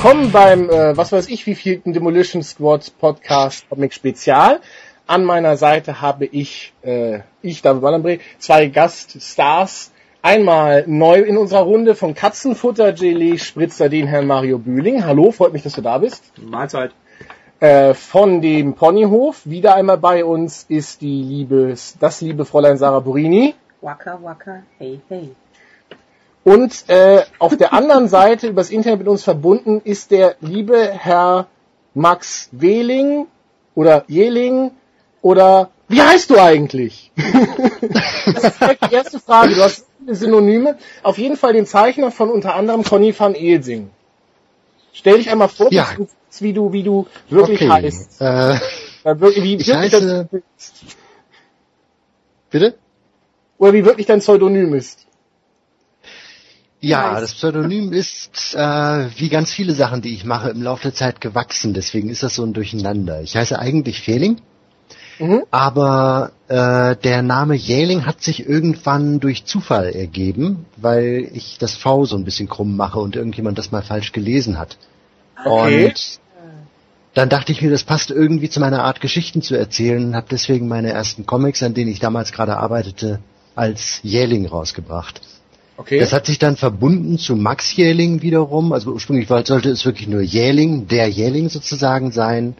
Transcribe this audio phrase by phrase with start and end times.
[0.00, 4.60] willkommen beim, äh, was weiß ich, wievielten Demolition Squad Podcast Comic Spezial.
[5.08, 9.90] An meiner Seite habe ich, äh, ich, David Ballambre, zwei Gaststars.
[10.22, 15.04] Einmal neu in unserer Runde von Katzenfutter Gelee Spritzer den Herrn Mario Bühling.
[15.04, 16.22] Hallo, freut mich, dass du da bist.
[16.40, 16.92] Mahlzeit.
[17.58, 23.00] Äh, von dem Ponyhof, wieder einmal bei uns, ist die liebe, das liebe Fräulein Sarah
[23.00, 23.56] Burini.
[23.80, 25.34] Waka waka, hey hey.
[26.48, 31.46] Und äh, auf der anderen Seite übers Internet mit uns verbunden ist der liebe Herr
[31.92, 33.26] Max Wehling
[33.74, 34.70] oder Jeling
[35.20, 37.12] oder wie heißt du eigentlich?
[37.16, 39.56] das ist die erste Frage.
[39.56, 40.78] Du hast Synonyme.
[41.02, 43.90] Auf jeden Fall den Zeichner von unter anderem Conny van Elsing.
[44.94, 45.86] Stell dich einmal vor, Ja.
[46.40, 48.22] wie du wie du wirklich Okay, heißt.
[48.22, 48.58] Äh,
[49.20, 50.28] wirklich, wie, ich heiße,
[52.48, 52.78] bitte?
[53.58, 55.07] oder wie wirklich dein Pseudonym ist.
[56.80, 60.94] Ja, das Pseudonym ist äh, wie ganz viele Sachen, die ich mache, im Laufe der
[60.94, 61.74] Zeit gewachsen.
[61.74, 63.20] Deswegen ist das so ein Durcheinander.
[63.20, 64.40] Ich heiße eigentlich Fehling,
[65.18, 65.42] Mhm.
[65.50, 72.04] aber äh, der Name Jähling hat sich irgendwann durch Zufall ergeben, weil ich das V
[72.04, 74.76] so ein bisschen krumm mache und irgendjemand das mal falsch gelesen hat.
[75.44, 75.86] Okay.
[75.86, 76.20] Und
[77.14, 80.28] dann dachte ich mir, das passt irgendwie zu meiner Art, Geschichten zu erzählen und habe
[80.30, 83.18] deswegen meine ersten Comics, an denen ich damals gerade arbeitete,
[83.56, 85.20] als Jähling rausgebracht.
[85.78, 86.00] Okay.
[86.00, 88.72] Das hat sich dann verbunden zu Max Jähling wiederum.
[88.72, 92.56] Also ursprünglich sollte es wirklich nur Jähling, der Jähling sozusagen sein.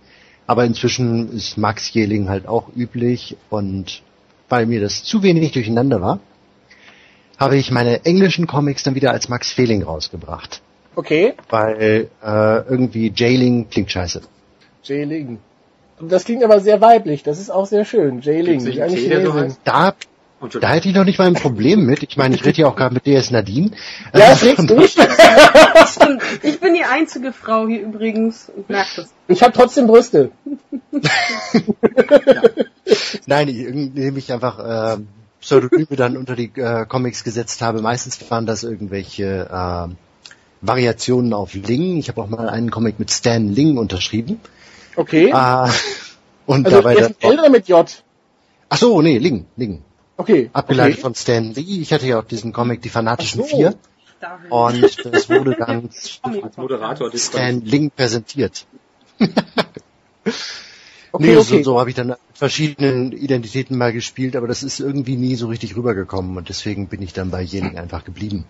[0.47, 3.37] Aber inzwischen ist Max Jähling halt auch üblich.
[3.51, 4.03] Und
[4.49, 6.21] weil mir das zu wenig durcheinander war,
[7.39, 10.63] habe ich meine englischen Comics dann wieder als Max Fehling rausgebracht.
[10.95, 11.35] okay.
[11.51, 14.23] Weil äh, irgendwie Jailing klingt scheiße.
[14.85, 15.39] Jailing.
[16.01, 17.25] Das klingt aber sehr weiblich.
[17.25, 18.21] Das ist auch sehr schön.
[18.21, 18.65] Jailing.
[19.65, 19.95] Da,
[20.61, 22.03] da hätte ich noch nicht mal ein Problem mit.
[22.03, 23.71] Ich meine, ich rede ja auch gerade mit DS Nadine.
[24.15, 24.99] Ja, Äh, kriegst du nicht.
[26.43, 29.09] Ich bin die einzige Frau hier übrigens und merk das.
[29.27, 30.31] Ich habe trotzdem Brüste.
[33.27, 34.99] Nein, ich- indem ich einfach äh,
[35.41, 37.81] Pseudonyme dann unter die äh, Comics gesetzt habe.
[37.83, 39.89] Meistens waren das irgendwelche äh,
[40.61, 41.99] Variationen auf Ling.
[41.99, 44.41] Ich habe auch mal einen Comic mit Stan Ling unterschrieben.
[44.97, 45.31] Okay.
[45.31, 45.69] Äh,
[46.47, 48.03] und also dabei dann, L oder mit J?
[48.71, 49.83] ach so, nee, Ling, Ling.
[50.19, 50.51] Okay.
[50.53, 51.03] Abgeleitet okay.
[51.03, 51.81] von Stan Lee.
[51.81, 53.47] Ich hatte ja auch diesen Comic Die Fanatischen so.
[53.47, 53.75] Vier.
[54.51, 55.89] Und das wurde dann
[56.23, 58.67] als Moderator Stan Ling präsentiert.
[61.11, 61.43] Okay, nee, okay.
[61.59, 65.37] so, so habe ich dann mit verschiedenen Identitäten mal gespielt, aber das ist irgendwie nie
[65.37, 68.45] so richtig rübergekommen und deswegen bin ich dann bei Jening einfach geblieben.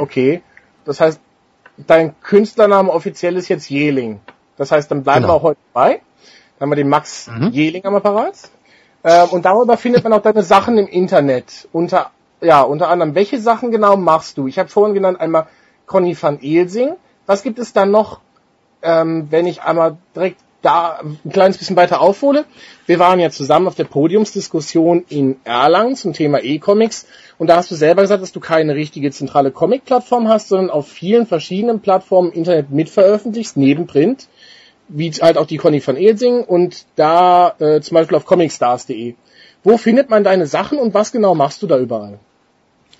[0.00, 0.42] okay.
[0.84, 1.20] Das heißt,
[1.86, 4.20] dein Künstlername offiziell ist jetzt Jeling.
[4.56, 5.34] Das heißt, dann bleiben Genau.
[5.34, 6.00] wir auch heute bei.
[6.58, 7.50] Dann haben wir den Max Mhm.
[7.52, 8.34] Jeling am Apparat.
[9.06, 11.68] Ähm, und darüber findet man auch deine Sachen im Internet.
[11.72, 14.48] Unter, ja, unter anderem, welche Sachen genau machst du?
[14.48, 15.46] Ich habe vorhin genannt einmal
[15.86, 16.96] Conny van Elsing.
[17.24, 18.20] Was gibt es dann noch,
[18.82, 22.46] ähm, wenn ich einmal direkt da ein kleines bisschen weiter aufhole?
[22.86, 27.06] Wir waren ja zusammen auf der Podiumsdiskussion in Erlangen zum Thema E-Comics
[27.38, 30.88] und da hast du selber gesagt, dass du keine richtige zentrale Comic-Plattform hast, sondern auf
[30.88, 34.26] vielen verschiedenen Plattformen im Internet mitveröffentlichst, neben Print,
[34.88, 39.14] wie halt auch die Conny van Elsing und da äh, zum Beispiel auf comicstars.de.
[39.64, 42.18] Wo findet man deine Sachen und was genau machst du da überall?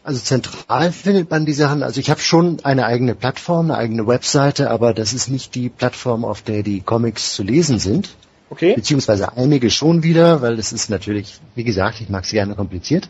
[0.02, 4.06] Also zentral findet man die Sachen, also ich habe schon eine eigene Plattform, eine eigene
[4.06, 8.10] Webseite, aber das ist nicht die Plattform, auf der die Comics zu lesen sind.
[8.48, 8.74] Okay?
[8.74, 13.08] Beziehungsweise einige schon wieder, weil das ist natürlich, wie gesagt, ich mag es gerne kompliziert.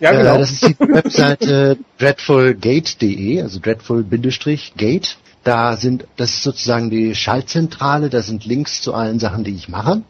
[0.00, 0.34] Ja, genau.
[0.34, 5.18] Äh, das ist die Webseite dreadfulgate.de, also dreadful-gate.
[5.44, 9.68] Da sind, das ist sozusagen die Schaltzentrale, da sind Links zu allen Sachen, die ich
[9.68, 10.02] mache.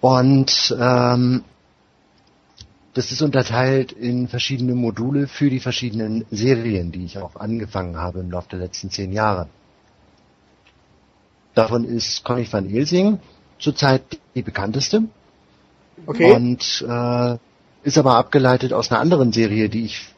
[0.00, 1.44] Und ähm,
[2.94, 8.20] das ist unterteilt in verschiedene Module für die verschiedenen Serien, die ich auch angefangen habe
[8.20, 9.48] im Laufe der letzten zehn Jahre.
[11.54, 13.18] Davon ist Conny van Elsing
[13.58, 14.02] zurzeit
[14.34, 15.02] die bekannteste.
[16.06, 16.32] okay.
[16.32, 17.36] Und äh,
[17.82, 20.14] ist aber abgeleitet aus einer anderen Serie, die ich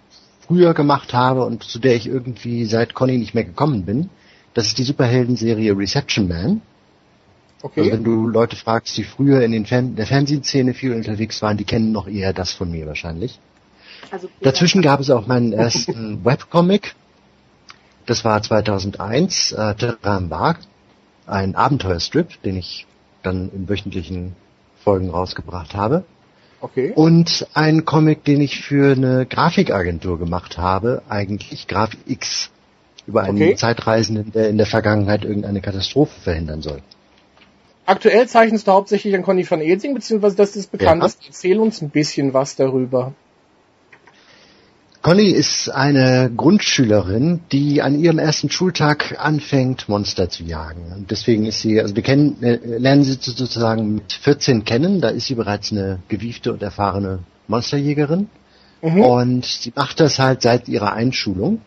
[0.48, 4.08] früher gemacht habe und zu der ich irgendwie seit Conny nicht mehr gekommen bin.
[4.54, 6.62] Das ist die Superhelden-Serie Reception Man.
[7.62, 7.92] Also okay.
[7.92, 11.64] wenn du Leute fragst, die früher in den Fern der Fernsehszene viel unterwegs waren, die
[11.64, 13.38] kennen noch eher das von mir wahrscheinlich.
[14.10, 16.94] Also, Dazwischen gab es auch meinen ersten Webcomic.
[18.06, 20.60] Das war 2001, äh, Terran Bark,
[21.26, 22.86] ein Abenteuerstrip, den ich
[23.22, 24.34] dann in wöchentlichen
[24.82, 26.04] Folgen rausgebracht habe.
[26.60, 26.92] Okay.
[26.94, 32.50] Und ein Comic, den ich für eine Grafikagentur gemacht habe, eigentlich GrafX,
[33.06, 33.54] über einen Okay.
[33.54, 36.82] Zeitreisenden, der in der Vergangenheit irgendeine Katastrophe verhindern soll.
[37.86, 41.02] Aktuell zeichnest du hauptsächlich an Conny van Elsing, beziehungsweise das ist bekannt.
[41.02, 41.08] Ja.
[41.26, 43.14] Erzähl uns ein bisschen was darüber.
[45.00, 50.92] Conny ist eine Grundschülerin, die an ihrem ersten Schultag anfängt, Monster zu jagen.
[50.94, 55.00] Und deswegen ist sie, also wir kennen, äh, lernen sie sozusagen mit 14 kennen.
[55.00, 58.28] Da ist sie bereits eine gewiefte und erfahrene Monsterjägerin.
[58.82, 59.00] Mhm.
[59.00, 61.62] Und sie macht das halt seit ihrer Einschulung.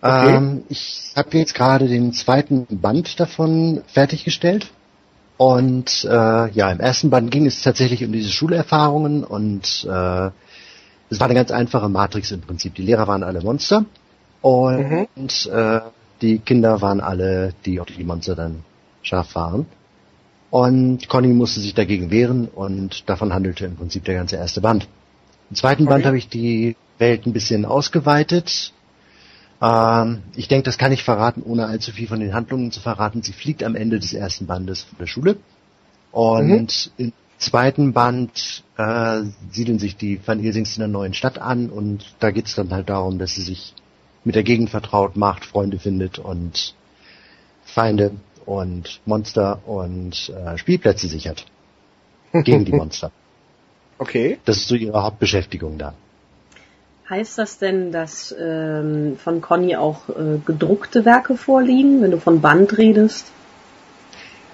[0.00, 0.36] Okay.
[0.36, 4.70] Ähm, ich habe jetzt gerade den zweiten Band davon fertiggestellt.
[5.36, 10.30] Und äh, ja, im ersten Band ging es tatsächlich um diese Schulerfahrungen und äh,
[11.10, 12.74] es war eine ganz einfache Matrix im Prinzip.
[12.74, 13.84] Die Lehrer waren alle Monster
[14.42, 15.52] und mhm.
[15.52, 15.80] äh,
[16.20, 18.64] die Kinder waren alle, die auf die Monster dann
[19.02, 19.66] scharf waren.
[20.50, 24.88] Und Conny musste sich dagegen wehren und davon handelte im Prinzip der ganze erste Band.
[25.50, 25.92] Im zweiten okay.
[25.92, 28.72] Band habe ich die Welt ein bisschen ausgeweitet.
[29.60, 33.22] Ähm, ich denke, das kann ich verraten, ohne allzu viel von den Handlungen zu verraten.
[33.22, 35.36] Sie fliegt am Ende des ersten Bandes von der Schule.
[36.12, 37.04] Und mhm.
[37.04, 42.04] im zweiten Band äh, siedeln sich die Van Ilsings in einer neuen Stadt an und
[42.18, 43.74] da geht es dann halt darum, dass sie sich
[44.24, 46.74] mit der Gegend vertraut macht, Freunde findet und
[47.64, 48.12] Feinde
[48.44, 51.46] und Monster und äh, Spielplätze sichert.
[52.32, 53.10] Gegen die Monster.
[53.98, 54.38] Okay.
[54.44, 55.94] Das ist so ihre Hauptbeschäftigung da.
[57.08, 62.42] Heißt das denn, dass ähm, von Conny auch äh, gedruckte Werke vorliegen, wenn du von
[62.42, 63.32] Band redest?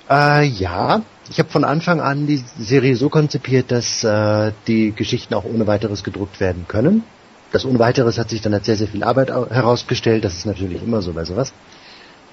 [0.08, 5.34] Äh, ja, ich habe von Anfang an die Serie so konzipiert, dass äh, die Geschichten
[5.34, 7.04] auch ohne weiteres gedruckt werden können.
[7.52, 10.24] Das ohne weiteres hat sich dann als sehr, sehr viel Arbeit herausgestellt.
[10.24, 11.52] Das ist natürlich immer so bei sowas.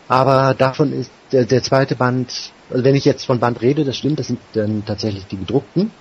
[0.07, 3.97] Aber davon ist der, der zweite Band, also wenn ich jetzt von Band rede, das
[3.97, 5.91] stimmt, das sind dann tatsächlich die gedruckten.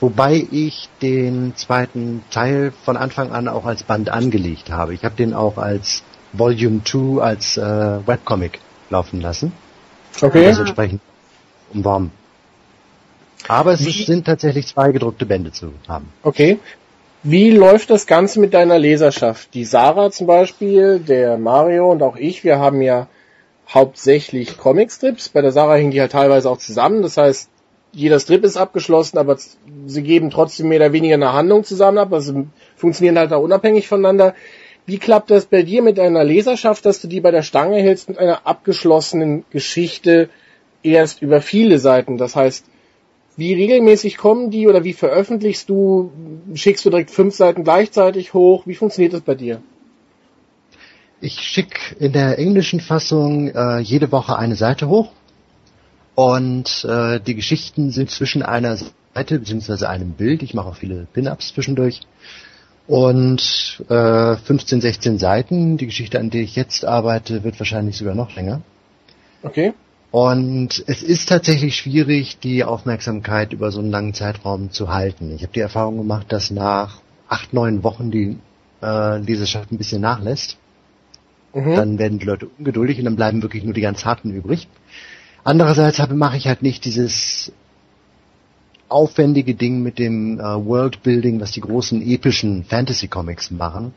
[0.00, 4.92] Wobei ich den zweiten Teil von Anfang an auch als Band angelegt habe.
[4.92, 6.02] Ich habe den auch als
[6.32, 7.62] Volume 2 als äh,
[8.06, 8.58] Webcomic
[8.90, 9.52] laufen lassen.
[10.20, 10.46] Okay.
[10.48, 11.00] Also entsprechend
[11.74, 12.10] umworben.
[13.48, 14.04] Aber es Wie?
[14.04, 16.08] sind tatsächlich zwei gedruckte Bände zu haben.
[16.22, 16.58] Okay.
[17.22, 19.54] Wie läuft das Ganze mit deiner Leserschaft?
[19.54, 23.08] Die Sarah zum Beispiel, der Mario und auch ich, wir haben ja
[23.68, 25.30] hauptsächlich Comicstrips.
[25.30, 27.02] Bei der Sarah hängen die halt teilweise auch zusammen.
[27.02, 27.48] Das heißt,
[27.92, 29.38] jeder Strip ist abgeschlossen, aber
[29.86, 32.12] sie geben trotzdem mehr oder weniger eine Handlung zusammen ab.
[32.12, 32.46] Also
[32.76, 34.34] funktionieren halt auch unabhängig voneinander.
[34.86, 38.08] Wie klappt das bei dir mit deiner Leserschaft, dass du die bei der Stange hältst
[38.08, 40.28] mit einer abgeschlossenen Geschichte
[40.84, 42.18] erst über viele Seiten?
[42.18, 42.64] Das heißt,
[43.36, 46.12] wie regelmäßig kommen die oder wie veröffentlichst du?
[46.54, 48.66] Schickst du direkt fünf Seiten gleichzeitig hoch?
[48.66, 49.60] Wie funktioniert das bei dir?
[51.20, 55.10] Ich schicke in der englischen Fassung äh, jede Woche eine Seite hoch
[56.14, 59.86] und äh, die Geschichten sind zwischen einer Seite bzw.
[59.86, 60.42] einem Bild.
[60.42, 62.02] Ich mache auch viele Pin-ups zwischendurch
[62.86, 65.76] und äh, 15, 16 Seiten.
[65.76, 68.60] Die Geschichte, an der ich jetzt arbeite, wird wahrscheinlich sogar noch länger.
[69.42, 69.72] Okay.
[70.14, 75.34] Und es ist tatsächlich schwierig, die Aufmerksamkeit über so einen langen Zeitraum zu halten.
[75.34, 78.36] Ich habe die Erfahrung gemacht, dass nach acht, neun Wochen die
[78.80, 80.56] äh, Leserschaft ein bisschen nachlässt.
[81.52, 81.74] Mhm.
[81.74, 84.68] Dann werden die Leute ungeduldig und dann bleiben wirklich nur die ganz harten übrig.
[85.42, 87.50] Andererseits mache ich halt nicht dieses
[88.88, 93.92] aufwendige Ding mit dem äh, Worldbuilding, was die großen epischen Fantasy Comics machen,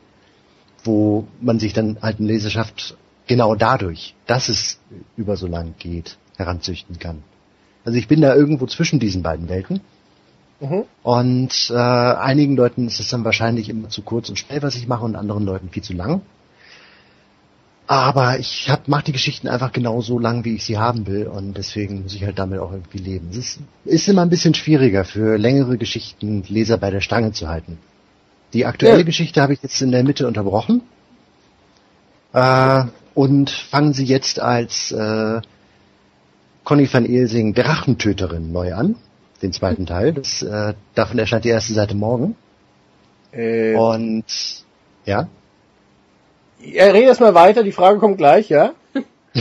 [0.83, 4.79] wo man sich dann halt eine Leserschaft genau dadurch, dass es
[5.15, 7.23] über so lang geht, heranzüchten kann.
[7.85, 9.81] Also ich bin da irgendwo zwischen diesen beiden Welten.
[10.59, 10.83] Mhm.
[11.03, 14.87] Und äh, einigen Leuten ist es dann wahrscheinlich immer zu kurz und schnell, was ich
[14.87, 16.21] mache, und anderen Leuten viel zu lang.
[17.85, 21.27] Aber ich hab, mach die Geschichten einfach genau so lang, wie ich sie haben will
[21.27, 23.29] und deswegen muss ich halt damit auch irgendwie leben.
[23.31, 27.47] Es ist, ist immer ein bisschen schwieriger für längere Geschichten Leser bei der Stange zu
[27.47, 27.77] halten.
[28.51, 29.03] Die aktuelle ja.
[29.03, 30.81] Geschichte habe ich jetzt in der Mitte unterbrochen
[32.33, 32.83] äh,
[33.17, 35.41] und fangen sie jetzt als äh,
[36.63, 38.95] Conny van Elsing Drachentöterin neu an,
[39.41, 40.13] den zweiten Teil.
[40.13, 42.35] Das, äh, davon erscheint die erste Seite morgen.
[43.31, 43.73] Äh.
[43.73, 44.25] Und
[45.05, 45.27] ja.
[46.61, 48.73] Ja, red erst mal weiter, die Frage kommt gleich, ja?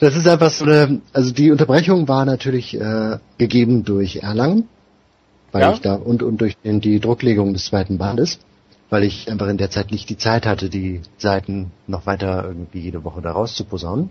[0.00, 4.68] das ist einfach so eine, also die Unterbrechung war natürlich äh, gegeben durch Erlangen,
[5.52, 5.72] weil ja?
[5.74, 8.40] ich da und und durch den, die Drucklegung des zweiten Bandes,
[8.90, 12.80] weil ich einfach in der Zeit nicht die Zeit hatte, die Seiten noch weiter irgendwie
[12.80, 14.10] jede Woche da rauszuposaunen.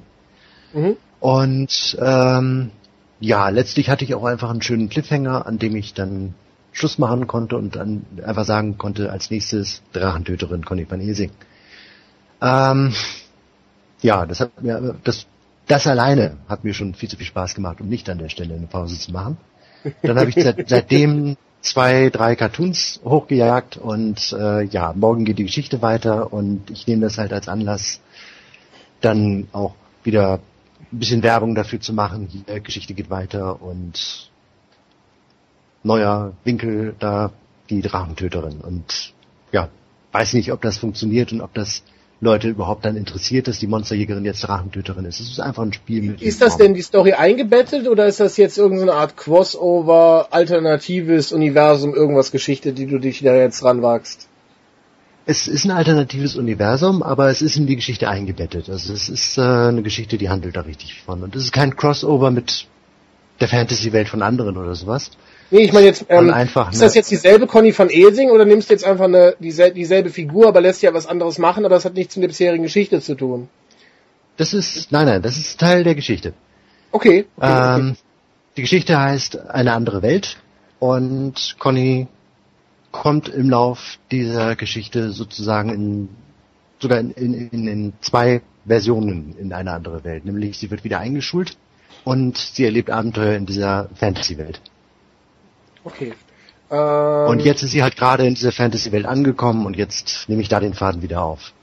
[0.73, 0.95] Mhm.
[1.19, 2.71] Und ähm,
[3.19, 6.33] ja, letztlich hatte ich auch einfach einen schönen Cliffhanger, an dem ich dann
[6.71, 11.31] Schluss machen konnte und dann einfach sagen konnte, als nächstes Drachentöterin Conny van Helsing.
[12.41, 12.93] Ähm,
[14.01, 15.25] ja, das hat mir, das,
[15.67, 18.55] das alleine hat mir schon viel zu viel Spaß gemacht, um nicht an der Stelle
[18.55, 19.37] eine Pause zu machen.
[20.03, 25.45] Dann habe ich seit, seitdem zwei, drei Cartoons hochgejagt und äh, ja, morgen geht die
[25.45, 27.99] Geschichte weiter und ich nehme das halt als Anlass,
[29.01, 30.39] dann auch wieder
[30.91, 34.29] ein bisschen Werbung dafür zu machen, die Geschichte geht weiter und
[35.83, 37.31] neuer Winkel, da
[37.69, 38.61] die Drachentöterin.
[38.61, 39.13] Und
[39.51, 39.69] ja,
[40.11, 41.83] weiß nicht, ob das funktioniert und ob das
[42.21, 45.21] Leute überhaupt dann interessiert, dass die Monsterjägerin jetzt Drachentöterin ist.
[45.21, 46.21] Es ist einfach ein Spiel mit.
[46.21, 51.95] Ist das denn die Story eingebettet oder ist das jetzt irgendeine Art Crossover, alternatives Universum,
[51.95, 54.27] irgendwas Geschichte, die du dich da jetzt ranwagst?
[55.25, 58.69] Es ist ein alternatives Universum, aber es ist in die Geschichte eingebettet.
[58.69, 61.23] Also es ist äh, eine Geschichte, die handelt da richtig von.
[61.23, 62.67] Und es ist kein Crossover mit
[63.39, 65.11] der Fantasy-Welt von anderen oder sowas.
[65.51, 68.69] Nee, ich meine jetzt, ähm, einfach, ist das jetzt dieselbe Conny von Elsing oder nimmst
[68.69, 71.85] du jetzt einfach eine, diesel, dieselbe Figur, aber lässt ja was anderes machen, aber das
[71.85, 73.49] hat nichts mit der bisherigen Geschichte zu tun?
[74.37, 76.33] Das ist, nein, nein, das ist Teil der Geschichte.
[76.91, 77.25] Okay.
[77.37, 77.97] okay, Ähm,
[78.57, 80.37] die Geschichte heißt Eine andere Welt
[80.79, 82.07] und Conny
[82.91, 86.09] kommt im Lauf dieser Geschichte sozusagen in,
[86.79, 90.25] sogar in, in, in zwei Versionen in eine andere Welt.
[90.25, 91.57] Nämlich sie wird wieder eingeschult
[92.03, 94.61] und sie erlebt Abenteuer in dieser Fantasy-Welt.
[95.89, 96.13] Okay.
[96.71, 100.49] Ähm, Und jetzt ist sie halt gerade in dieser Fantasy-Welt angekommen und jetzt nehme ich
[100.49, 101.53] da den Faden wieder auf.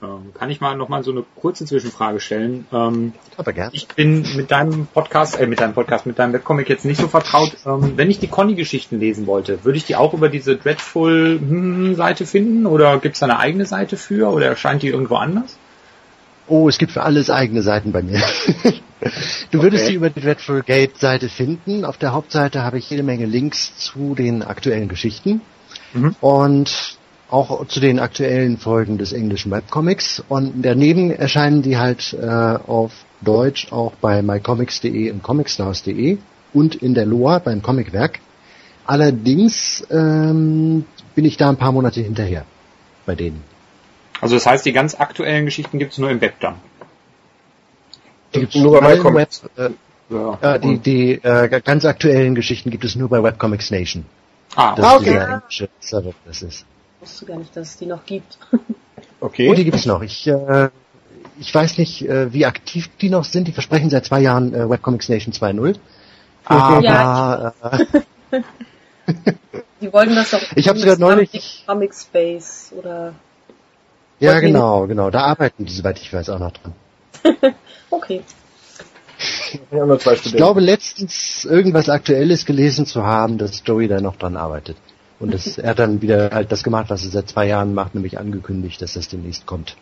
[0.00, 2.66] Ähm, kann ich mal noch mal so eine kurze Zwischenfrage stellen?
[2.72, 3.70] Ähm, Aber gern.
[3.72, 7.08] ich bin mit deinem Podcast, äh, mit deinem Podcast, mit deinem Webcomic jetzt nicht so
[7.08, 7.56] vertraut.
[7.66, 12.66] Ähm, wenn ich die Conny-Geschichten lesen wollte, würde ich die auch über diese Dreadful-Seite finden
[12.66, 15.56] oder gibt es da eine eigene Seite für oder erscheint die irgendwo anders?
[16.48, 18.20] Oh, es gibt für alles eigene Seiten bei mir.
[19.50, 19.90] du würdest Okay.
[19.92, 21.84] sie über die Dreadful Gate Seite finden.
[21.84, 25.40] Auf der Hauptseite habe ich jede Menge Links zu den aktuellen Geschichten
[25.94, 26.16] Mhm.
[26.20, 26.98] und
[27.30, 30.22] auch zu den aktuellen Folgen des englischen Webcomics.
[30.28, 36.18] Und daneben erscheinen die halt äh, auf Deutsch auch bei mycomics.de und comicstars.de
[36.54, 38.20] und in der Loa beim Comicwerk.
[38.86, 42.44] Allerdings ähm, bin ich da ein paar Monate hinterher
[43.04, 43.42] bei denen.
[44.20, 46.56] Also das heißt, die ganz aktuellen Geschichten gibt es nur im Web dann.
[48.34, 49.42] Die gibt's Nur bei alle im MyComics.
[49.56, 49.72] Web,
[50.10, 50.38] äh, Ja.
[50.42, 54.04] Ja, die, die äh, ganz aktuellen Geschichten gibt es nur bei Webcomics Nation.
[54.56, 55.16] ah, Das Ah, ist okay.
[55.18, 56.66] englische Server, das ist.
[56.96, 58.38] Ich wusste gar nicht, dass es die noch gibt.
[59.20, 59.48] okay.
[59.50, 60.02] Oh, die gibt es noch.
[60.02, 60.68] Ich, äh,
[61.38, 63.46] ich weiß nicht, äh, wie aktiv die noch sind.
[63.48, 65.76] Die versprechen seit zwei Jahren äh, Webcomics Nation 2.0.
[66.44, 67.52] Aber Ja,
[68.32, 68.42] äh,
[69.80, 70.40] Die wollten das doch.
[70.56, 73.14] Ich hab's sogar neulich- Comic Space oder.
[74.20, 75.10] Ja, genau, genau.
[75.10, 76.74] Da arbeiten die, soweit ich weiß, auch noch dran.
[77.90, 78.22] Okay.
[79.50, 84.76] Ich glaube letztens irgendwas Aktuelles gelesen zu haben, dass Joey da noch dran arbeitet.
[85.18, 88.18] Und dass er dann wieder halt das gemacht, was er seit zwei Jahren macht, nämlich
[88.18, 89.76] angekündigt, dass das demnächst kommt.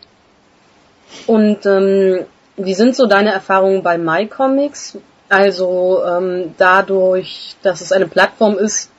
[1.25, 2.25] Und ähm,
[2.55, 4.97] wie sind so deine Erfahrungen bei MyComics?
[5.29, 8.89] Also ähm, dadurch, dass es eine Plattform ist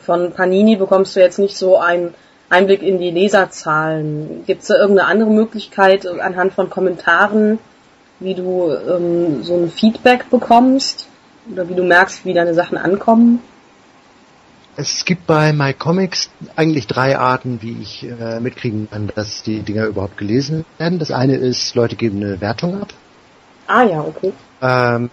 [0.00, 2.14] von Panini, bekommst du jetzt nicht so einen
[2.54, 4.44] Einblick in die Leserzahlen.
[4.46, 7.58] Gibt es da irgendeine andere Möglichkeit anhand von Kommentaren,
[8.20, 11.08] wie du ähm, so ein Feedback bekommst?
[11.52, 13.40] Oder wie du merkst, wie deine Sachen ankommen?
[14.76, 19.86] Es gibt bei MyComics eigentlich drei Arten, wie ich äh, mitkriegen kann, dass die Dinger
[19.86, 20.98] überhaupt gelesen werden.
[20.98, 22.88] Das eine ist, Leute geben eine Wertung ab.
[23.66, 24.32] Ah ja, okay.
[24.60, 25.10] Ähm,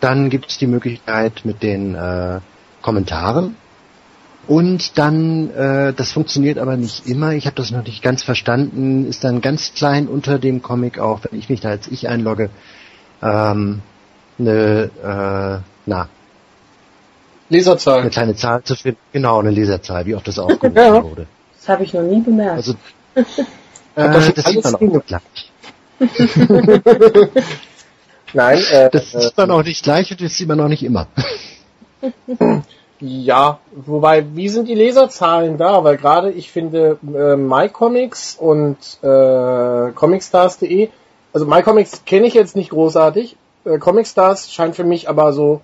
[0.00, 2.40] dann gibt es die Möglichkeit mit den äh,
[2.82, 3.56] Kommentaren.
[4.48, 9.06] Und dann, äh, das funktioniert aber nicht immer, ich habe das noch nicht ganz verstanden,
[9.06, 12.50] ist dann ganz klein unter dem Comic auch, wenn ich mich da als ich einlogge,
[13.22, 13.82] ähm,
[14.38, 16.08] eine, äh, na,
[17.48, 18.00] Leserzahl.
[18.00, 18.98] eine kleine Zahl zu finden.
[19.12, 21.04] Genau, eine Leserzahl, wie oft das aufgerufen Ja.
[21.04, 21.26] wurde.
[21.58, 22.56] Das habe ich noch nie bemerkt.
[22.56, 22.74] Also,
[23.14, 23.38] das
[24.28, 25.52] äh, das sieht man auch nicht gleich.
[28.34, 30.82] Nein, äh, Das äh, sieht man auch nicht gleich und das sieht man auch nicht
[30.82, 31.06] immer.
[33.04, 35.82] Ja, wobei, wie sind die Leserzahlen da?
[35.82, 40.88] Weil gerade ich finde äh, MyComics und äh, Comicstars.de,
[41.32, 43.36] also MyComics kenne ich jetzt nicht großartig.
[43.64, 45.62] Äh, Comicstars scheint für mich aber so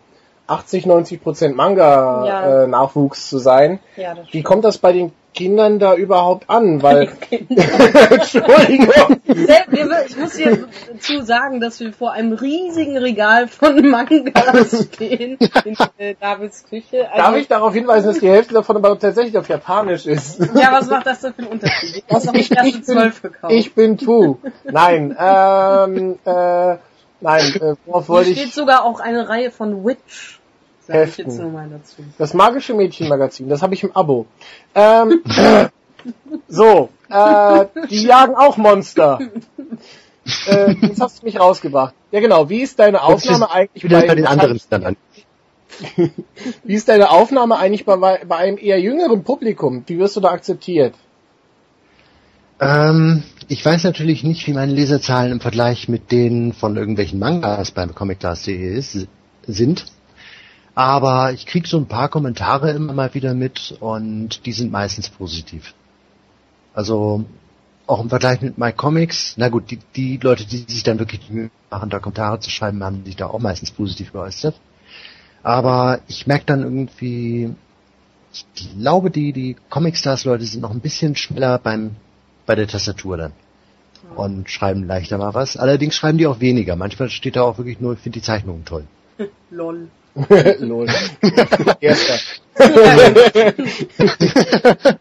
[0.49, 1.57] 80, 90 Prozent Ja.
[1.57, 3.78] Manga-Nachwuchs zu sein.
[3.97, 6.83] ja, Wie kommt das bei den Kindern da überhaupt an?
[6.83, 7.11] Weil.
[7.31, 9.21] Entschuldigung.
[10.07, 15.76] Ich muss hier dazu sagen, dass wir vor einem riesigen Regal von Mangas stehen in
[15.99, 17.09] äh, Davids Küche.
[17.12, 20.40] Also, Darf ich darauf hinweisen, dass die Hälfte davon aber tatsächlich auf Japanisch ist?
[20.55, 22.02] Ja, was macht das denn für einen Unterschied?
[22.09, 23.52] Ich habe noch Ich- erste zwölf gekauft.
[23.52, 24.38] Ich bin Tu.
[24.64, 26.76] Nein, ähm, äh,
[27.21, 28.55] nein, äh, worauf Hier wollte steht ich?
[28.55, 30.38] sogar auch eine Reihe von Witch.
[30.88, 31.26] Sag ich Heften.
[31.26, 31.97] jetzt nur mal dazu.
[32.16, 34.26] Das magische Mädchenmagazin, das habe ich im Abo.
[34.75, 35.23] Ähm,
[36.49, 39.21] so, äh, die jagen auch Monster.
[40.47, 41.95] Äh, jetzt hast du mich rausgebracht.
[42.11, 44.97] Ja genau, wie ist deine Aufnahme eigentlich Wieder bei, bei den anderen dann an.
[46.64, 49.85] wie ist deine Aufnahme eigentlich bei, bei einem eher jüngeren Publikum?
[49.87, 50.95] Wie wirst du da akzeptiert?
[52.61, 57.71] Ähm, ich weiß natürlich nicht, wie meine Leserzahlen im Vergleich mit denen von irgendwelchen Mangas
[57.71, 59.07] beim ComicClass.de ist-
[59.47, 59.85] sind.
[60.78, 65.08] Aber ich krieg so ein paar Kommentare immer mal wieder mit und die sind meistens
[65.08, 65.75] positiv.
[66.73, 67.25] Also
[67.88, 71.32] auch im Vergleich mit MyComics, na gut, die, die Leute, die sich dann wirklich die
[71.32, 74.54] Mühe machen, da Kommentare zu schreiben, haben sich da auch meistens positiv geäußert.
[75.42, 77.52] Aber ich merke dann irgendwie,
[78.32, 78.47] ich
[78.80, 81.97] glaube, die, die Comic-Stars-Leute sind noch ein bisschen schneller beim,
[82.47, 83.32] bei der Tastatur dann.
[84.14, 85.56] Und schreiben leichter mal was.
[85.56, 86.76] Allerdings schreiben die auch weniger.
[86.76, 88.87] Manchmal steht da auch wirklich nur, ich finde die Zeichnungen toll.
[89.50, 89.88] Lol.
[90.60, 90.87] Lol.
[91.80, 92.18] Erster.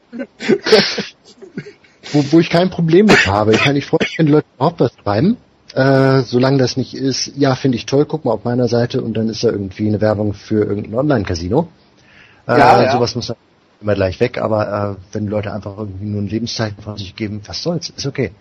[2.11, 3.53] wo, wo ich kein Problem mit habe.
[3.53, 5.37] Ich kann nicht freuen, wenn die Leute überhaupt was schreiben.
[5.73, 9.15] Äh, solange das nicht ist, ja, finde ich toll, guck mal auf meiner Seite und
[9.15, 11.67] dann ist da irgendwie eine Werbung für irgendein Online-Casino.
[12.47, 12.91] Äh, Ja, ja.
[12.93, 13.37] Sowas muss dann
[13.81, 17.15] immer gleich weg, aber äh, wenn die Leute einfach irgendwie nur ein Lebenszeichen von sich
[17.15, 18.31] geben, was soll's, ist okay.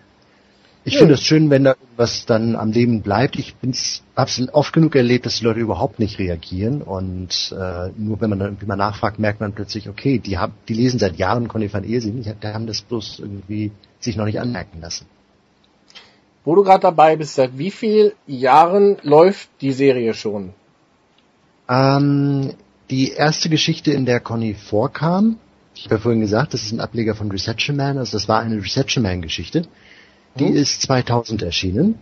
[0.87, 0.99] Ich Ja.
[0.99, 3.37] finde es schön, wenn da irgendwas dann am Leben bleibt.
[3.37, 8.21] Ich bin's, hab's oft genug erlebt, dass die Leute überhaupt nicht reagieren und äh, nur
[8.21, 11.17] wenn man dann irgendwie mal nachfragt, merkt man plötzlich, okay, die haben, die lesen seit
[11.17, 15.07] Jahren Conny van Elsing, die, die haben das bloß irgendwie sich noch nicht anmerken lassen.
[16.45, 20.53] Wo du gerade dabei bist, seit wie vielen Jahren läuft die Serie schon?
[21.67, 22.53] Ähm,
[22.89, 25.37] die erste Geschichte, in der Conny vorkam,
[25.75, 28.39] ich habe ja vorhin gesagt, das ist ein Ableger von Reception Man, also das war
[28.39, 29.63] eine Reception Man Geschichte.
[30.39, 30.55] Die Mhm.
[30.55, 31.99] ist 2000 erschienen.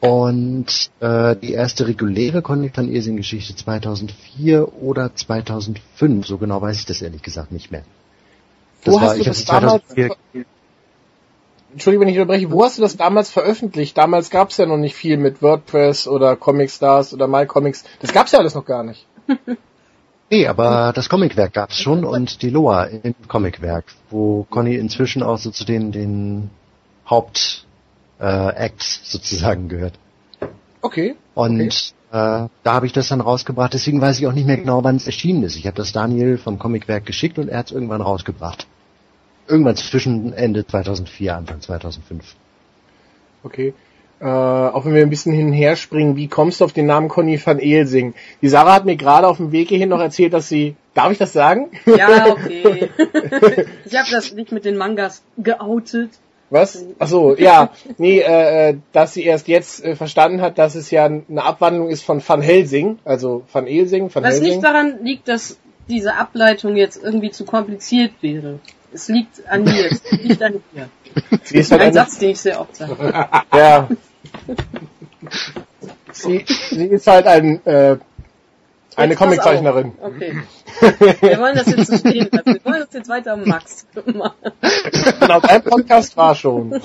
[0.00, 6.80] Und äh, die erste reguläre Conny van Ersing Geschichte 2004 oder 2005, so genau weiß
[6.80, 7.84] ich das ehrlich gesagt nicht mehr.
[8.84, 10.16] Wo hast du das damals, 2004
[11.70, 13.96] Entschuldigung, wenn ich unterbreche, wo hast du das damals veröffentlicht?
[13.96, 17.84] Damals gab es ja noch nicht viel mit WordPress oder Comic Stars oder MyComics.
[18.00, 19.06] Das gab's ja alles noch gar nicht.
[20.30, 25.36] Nee, aber das Comicwerk gab's schon und die Loa im Comicwerk, wo Conny inzwischen auch
[25.36, 26.48] so zu den, den
[27.08, 27.66] Haupt
[28.20, 29.94] äh, Acts sozusagen gehört.
[30.80, 31.14] Okay.
[31.34, 32.44] Und Okay.
[32.44, 34.96] äh, da habe ich das dann rausgebracht, deswegen weiß ich auch nicht mehr genau, wann
[34.96, 35.56] es erschienen ist.
[35.56, 38.66] Ich habe das Daniel vom Comicwerk geschickt und er hat es irgendwann rausgebracht.
[39.48, 42.36] Irgendwann zwischen Ende 2004, Anfang 2005.
[43.42, 43.74] Okay.
[44.20, 46.86] Äh, auch wenn wir ein bisschen hin und her springen, wie kommst du auf den
[46.86, 48.14] Namen Conny van Elsing?
[48.40, 51.18] Die Sarah hat mir gerade auf dem Weg hierhin noch erzählt, dass sie, darf ich
[51.18, 51.70] das sagen?
[51.86, 52.88] Ja, okay.
[53.84, 56.10] ich habe das nicht mit den Mangas geoutet.
[56.52, 56.84] Was?
[56.98, 57.70] Ach so, ja.
[57.96, 61.88] Nee, äh, äh, dass sie erst jetzt äh, verstanden hat, dass es ja eine Abwandlung
[61.88, 64.48] ist von Van Helsing, also Van Elsing, Van Was Helsing.
[64.50, 68.58] nicht daran liegt, dass diese Ableitung jetzt irgendwie zu kompliziert wäre.
[68.92, 70.90] Es liegt an mir, es liegt nicht an mir.
[71.44, 72.96] Sie ist halt Ein eine, Satz, den ich sehr oft sage.
[73.54, 73.88] ja.
[76.12, 77.96] sie, sie ist halt ein, äh,
[78.96, 79.92] eine Jetzt Comiczeichnerin.
[80.02, 80.42] Okay.
[80.80, 82.54] Wir wollen das jetzt so stehen lassen.
[82.54, 84.34] Wir wollen das jetzt weiter um Max machen.
[85.20, 86.72] Genau, dein Podcast war schon.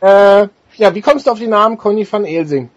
[0.00, 2.70] äh, ja, wie kommst du auf den Namen Conny van Elsing?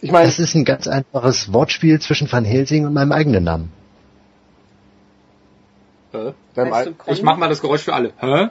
[0.00, 3.72] Ich meine, Das ist ein ganz einfaches Wortspiel zwischen Van Helsing und meinem eigenen Namen.
[6.12, 6.32] Hä?
[6.54, 6.94] Weißt du?
[7.06, 8.12] Ich mach mal das Geräusch für alle.
[8.18, 8.48] Hä?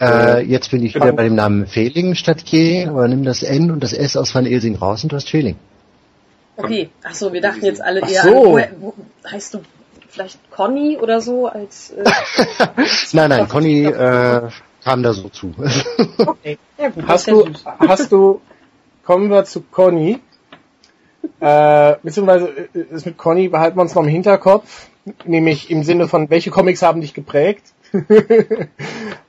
[0.00, 3.70] Äh, jetzt bin ich wieder bei dem Namen Fehling statt Je, aber nimm das N
[3.70, 5.56] und das S aus Van Elsing raus und du hast Fehling.
[6.64, 8.56] Okay, ach so, wir dachten jetzt alle eher so.
[8.56, 8.94] an, wo,
[9.30, 9.60] heißt du
[10.08, 12.04] vielleicht Conny oder so als äh,
[13.12, 14.48] Nein, nein, Conny äh,
[14.84, 15.54] kam da so zu.
[16.18, 18.40] Okay, ja gut, hast ist du, hast du,
[19.04, 20.20] kommen wir zu Conny,
[21.40, 24.88] äh, beziehungsweise äh, das mit Conny behalten wir uns noch im Hinterkopf,
[25.24, 27.72] nämlich im Sinne von, welche Comics haben dich geprägt?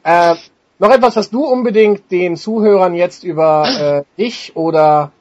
[0.03, 0.35] äh,
[0.79, 5.11] noch etwas, was du unbedingt den Zuhörern jetzt über äh, dich oder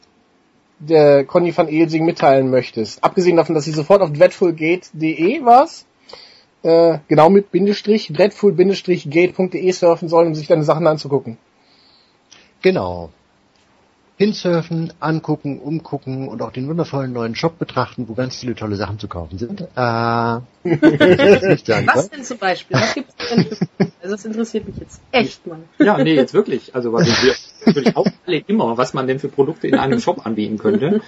[0.81, 3.05] der Conny van Elsing mitteilen möchtest.
[3.05, 5.87] Abgesehen davon, dass sie sofort auf dreadfulgate.de war's,
[6.63, 11.39] äh, genau mit Bindestrich, dreadful-gate.de surfen sollen, um sich deine Sachen anzugucken.
[12.63, 13.11] genau.
[14.21, 18.99] Hinsurfen, angucken, umgucken und auch den wundervollen neuen Shop betrachten, wo ganz viele tolle Sachen
[18.99, 19.63] zu kaufen sind.
[19.63, 20.43] Äh, Was
[21.95, 22.11] was?
[22.11, 22.77] denn zum Beispiel?
[22.77, 23.67] Was gibt's denn für
[24.03, 25.61] Also das interessiert mich jetzt echt mal.
[25.79, 26.75] Ja, nee, jetzt wirklich.
[26.75, 30.27] Also weil wir natürlich auch alle immer, was man denn für Produkte in einem Shop
[30.27, 31.01] anbieten könnte.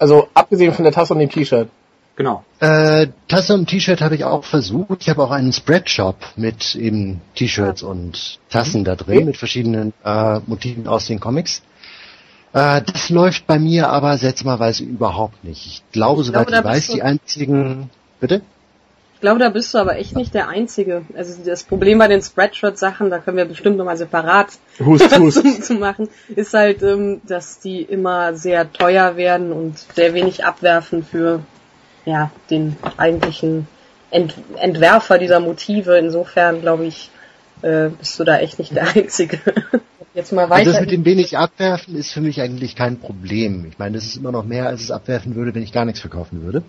[0.00, 1.68] Also abgesehen von der Tasse und dem T-Shirt.
[2.16, 2.42] Genau.
[2.58, 5.02] Äh, Tasse und T-Shirt habe ich auch versucht.
[5.02, 10.40] Ich habe auch einen Spreadshop mit eben T-Shirts und Tassen da drin mit verschiedenen äh,
[10.48, 11.62] Motiven aus den Comics.
[12.54, 15.66] Äh, das läuft bei mir aber seltsamerweise überhaupt nicht.
[15.66, 17.90] Ich glaube, Ich soweit glaube, ich weiß, bist du- die einzigen...
[18.20, 18.40] Bitte?
[19.14, 21.02] Ich glaube, da bist du aber echt nicht der Einzige.
[21.16, 25.42] Also das Problem bei den Spreadshirt-Sachen, da können wir bestimmt nochmal separat Hust, hust.
[25.42, 30.44] zu, zu machen, ist halt, ähm, dass die immer sehr teuer werden und sehr wenig
[30.44, 31.40] abwerfen für
[32.04, 33.66] ja den eigentlichen
[34.10, 35.96] Ent Entwerfer dieser Motive.
[35.96, 37.10] Insofern glaube ich,
[37.62, 39.40] äh, bist du da echt nicht der Einzige.
[40.14, 40.72] Jetzt mal Also weiter.
[40.72, 43.66] das mit dem wenig abwerfen ist für mich eigentlich kein Problem.
[43.68, 46.00] Ich meine, das ist immer noch mehr, als es abwerfen würde, wenn ich gar nichts
[46.00, 46.62] verkaufen würde.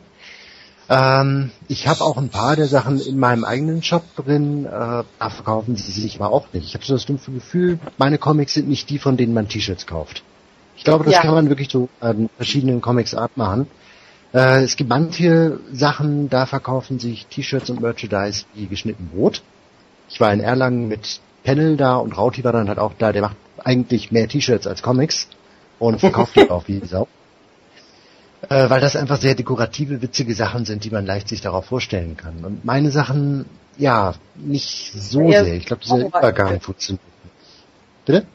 [0.90, 5.30] Ähm, ich habe auch ein paar der Sachen in meinem eigenen Shop drin, äh, da
[5.30, 6.66] verkaufen sie sich aber auch nicht.
[6.68, 9.88] Ich habe so das dumpfe Gefühl, meine Comics sind nicht die, von denen man T-Shirts
[9.88, 10.24] kauft.
[10.78, 11.22] Ich glaube, das Ja.
[11.22, 13.68] kann man wirklich so an verschiedenen Comics Art machen.
[14.34, 19.42] Äh, es gibt manche Sachen, da verkaufen sich T-Shirts und Merchandise wie geschnitten Brot.
[20.10, 23.22] Ich war in Erlangen mit Panel da und Rauti war dann halt auch da, der
[23.22, 25.30] macht eigentlich mehr T-Shirts als Comics
[25.80, 27.08] und verkauft die auch wie Sau.
[28.50, 32.16] Äh, weil das einfach sehr dekorative, witzige Sachen sind, die man leicht sich darauf vorstellen
[32.16, 32.46] kann.
[32.46, 35.56] Und meine Sachen, ja, nicht so Eher sehr.
[35.56, 37.02] Ich glaube, dieser Übergang funktioniert.
[38.06, 38.28] Bitte?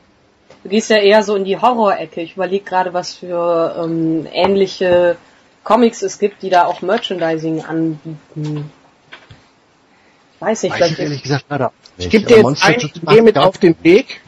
[0.64, 2.22] Du gehst ja eher so in die Horror-Ecke.
[2.22, 5.16] Ich überlege gerade, was für ähm, ähnliche
[5.62, 8.70] Comics es gibt, die da auch Merchandising anbieten.
[10.40, 11.72] Ich weiß nicht, Weiß ich ehrlich gesagt auch nicht.
[11.98, 14.22] Ich gebe dir jetzt eine Idee mit auf den Weg.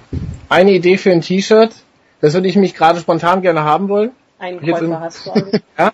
[0.50, 1.72] Eine Idee für ein T-Shirt.
[2.20, 4.10] Das würde ich mich gerade spontan gerne haben wollen.
[4.38, 5.30] einen im- Käufer hast du.
[5.32, 5.50] Also.
[5.78, 5.92] Ja?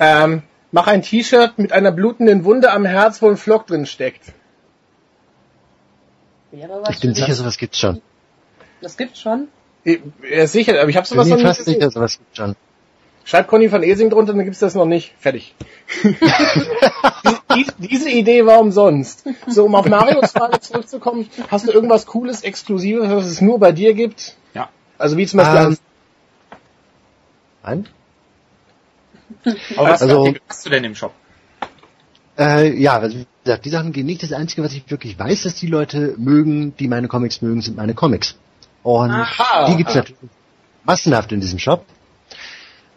[0.00, 4.32] Ähm, mach ein T-Shirt mit einer blutenden Wunde am Herz, wo ein Flock drin steckt.
[6.50, 7.36] Wäre was Ich bin sicher, dich.
[7.36, 8.00] sowas gibt's schon.
[8.80, 9.48] Das gibt's schon.
[9.84, 11.74] Ich- ist sicher, aber ich habe sowas noch nicht fast gesehen.
[11.74, 12.56] sicher, sowas gibt's schon.
[13.24, 15.14] Schreibt Conny van Esing drunter, dann gibt's das noch nicht.
[15.18, 15.54] Fertig.
[16.04, 19.24] Die- Diese Idee war umsonst.
[19.46, 23.72] So, um auf Marios Frage zurückzukommen, hast du irgendwas Cooles, Exklusives, was es nur bei
[23.72, 24.36] dir gibt?
[24.52, 24.68] Ja.
[24.98, 25.78] Also wie zum Beispiel
[27.66, 27.86] Ähm?
[29.76, 31.12] Aber was Also- hast du denn im Shop?
[32.38, 34.22] Äh, ja, also wie gesagt, die Sachen gehen nicht.
[34.22, 37.76] Das Einzige, was ich wirklich weiß, dass die Leute mögen, die meine Comics mögen, sind
[37.76, 38.36] meine Comics.
[38.82, 39.66] Und Aha.
[39.70, 40.20] die gibt's natürlich
[40.84, 41.86] massenhaft in diesem Shop.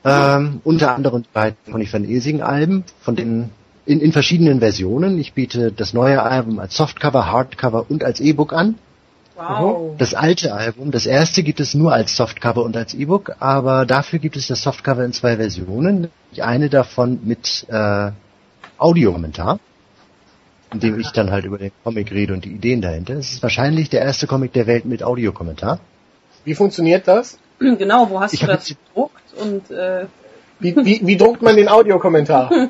[0.08, 3.50] Ähm, unter anderem bei Conny van Esing Alben, von den
[3.88, 5.18] in, in verschiedenen Versionen.
[5.18, 8.76] Ich biete das neue Album als Softcover, Hardcover und als E-Book an.
[9.36, 9.96] Wow.
[9.98, 14.18] Das alte Album, das erste gibt es nur als Softcover und als E-Book, aber dafür
[14.18, 16.10] gibt es das Softcover in zwei Versionen.
[16.40, 18.12] Eine davon mit äh,
[18.80, 19.60] Audiokommentar,
[20.74, 23.14] in dem ich dann halt über den Comic rede und die Ideen dahinter.
[23.14, 25.80] Es ist wahrscheinlich der erste Comic der Welt mit Audiokommentar.
[26.44, 27.38] Wie funktioniert das?
[27.78, 29.22] Genau, wo hast Ich du das jetzt- gedruckt?
[29.40, 30.06] Und äh,
[30.60, 32.52] Wie, wie, wie druckt man den Audiokommentar?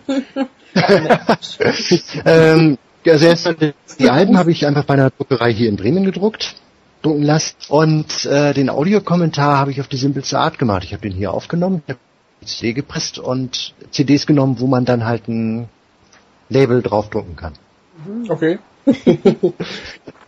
[2.25, 3.55] ähm, also erst
[3.99, 6.55] die Alben habe ich einfach bei einer Druckerei hier in Bremen gedruckt,
[7.01, 7.55] drucken lassen.
[7.69, 10.83] Und äh, den Audiokommentar habe ich auf die simpelste Art gemacht.
[10.83, 11.81] Ich habe den hier aufgenommen,
[12.43, 15.69] CD gepresst und CDs genommen, wo man dann halt ein
[16.49, 17.53] Label draufdrucken kann.
[18.29, 18.59] Okay.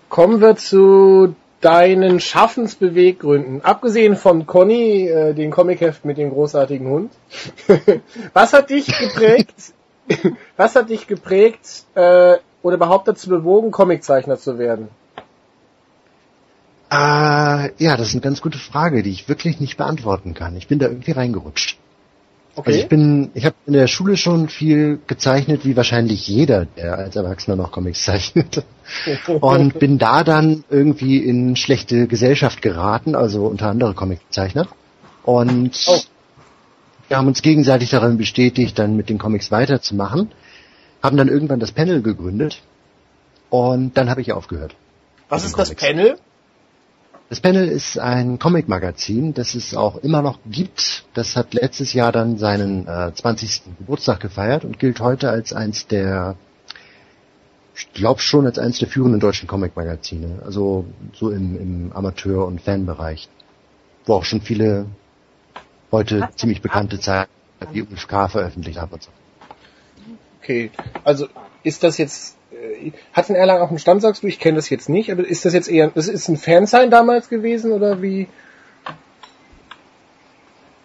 [0.09, 3.63] Kommen wir zu deinen Schaffensbeweggründen.
[3.63, 7.11] Abgesehen von Conny, äh, den Comicheft mit dem großartigen Hund.
[8.33, 9.73] was hat dich geprägt?
[10.57, 14.89] was hat dich geprägt äh, oder überhaupt dazu bewogen, Comiczeichner zu werden?
[16.91, 20.55] Äh, ja, das ist eine ganz gute Frage, die ich wirklich nicht beantworten kann.
[20.55, 21.78] Ich bin da irgendwie reingerutscht.
[22.65, 26.97] Also ich bin, ich habe in der Schule schon viel gezeichnet, wie wahrscheinlich jeder, der
[26.97, 28.63] als Erwachsener noch Comics zeichnet.
[29.39, 34.67] Und bin da dann irgendwie in schlechte Gesellschaft geraten, also unter andere Comiczeichner.
[35.23, 35.99] Und Oh.
[37.07, 40.31] wir haben uns gegenseitig darin bestätigt, dann mit den Comics weiterzumachen.
[41.03, 42.61] Haben dann irgendwann das Panel gegründet.
[43.49, 44.75] Und dann habe ich aufgehört.
[45.29, 45.83] was ist das Comics.
[45.83, 46.17] Panel?
[47.29, 51.05] Das Panel ist ein Comic-Magazin, das es auch immer noch gibt.
[51.13, 53.77] Das hat letztes Jahr dann seinen äh, 20.
[53.77, 56.37] Geburtstag gefeiert und gilt heute als eins der,
[57.75, 60.41] ich glaube schon als eins der führenden deutschen Comic-Magazine.
[60.43, 63.29] Also so im, im Amateur- und Fanbereich.
[64.05, 64.87] Wo auch schon viele
[65.91, 67.29] heute ziemlich bekannte Zeichen
[67.71, 68.27] wie Ulf K.
[68.27, 69.11] veröffentlicht haben und so.
[70.41, 70.71] Okay,
[71.03, 71.27] also
[71.61, 74.27] ist das jetzt, äh, hat in Erlangen auch einen Stand, sagst du?
[74.27, 77.29] Ich kenne das jetzt nicht, aber ist das jetzt eher, das ist ein Fansign damals
[77.29, 78.27] gewesen oder wie?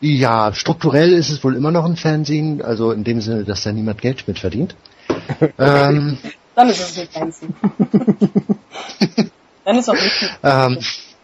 [0.01, 3.73] Ja, strukturell ist es wohl immer noch ein Fernsehen, also in dem Sinne, dass da
[3.73, 4.77] niemand Geld mit verdient.
[5.59, 6.19] ähm,
[6.55, 7.47] dann ist es ein Fancy.
[9.65, 10.79] dann ist auch nicht ähm,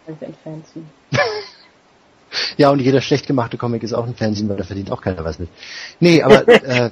[0.07, 0.83] ein Fancy.
[2.57, 5.23] Ja, und jeder schlecht gemachte Comic ist auch ein Fernsehen, weil da verdient auch keiner
[5.23, 5.49] was mit.
[5.99, 6.89] Nee, aber äh,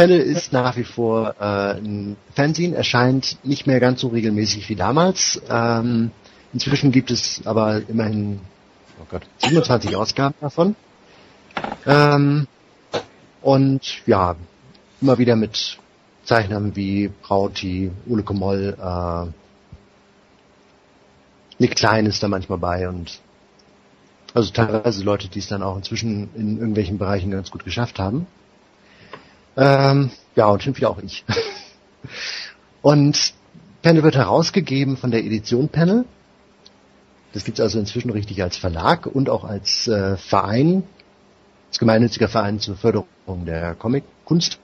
[0.00, 4.74] Panel ist nach wie vor äh, ein Fernsehen, erscheint nicht mehr ganz so regelmäßig wie
[4.74, 5.42] damals.
[5.50, 6.10] Ähm,
[6.54, 8.40] inzwischen gibt es aber immerhin
[8.98, 10.74] oh Gott, 27 Ausgaben davon.
[11.84, 12.46] Ähm,
[13.42, 14.36] und ja,
[15.02, 15.78] immer wieder mit
[16.24, 19.26] Zeichnern wie Rauti, Ule Komoll, äh,
[21.58, 23.20] Nick Klein ist da manchmal bei und
[24.32, 28.26] also teilweise Leute, die es dann auch inzwischen in irgendwelchen Bereichen ganz gut geschafft haben.
[29.56, 31.24] Ähm, ja, und hin wieder auch ich.
[32.82, 33.34] und
[33.82, 36.04] Panel wird herausgegeben von der Edition Panel.
[37.32, 40.82] Das gibt's also inzwischen richtig als Verlag und auch als äh, Verein,
[41.68, 44.58] als gemeinnütziger Verein zur Förderung der Comic-Kunst.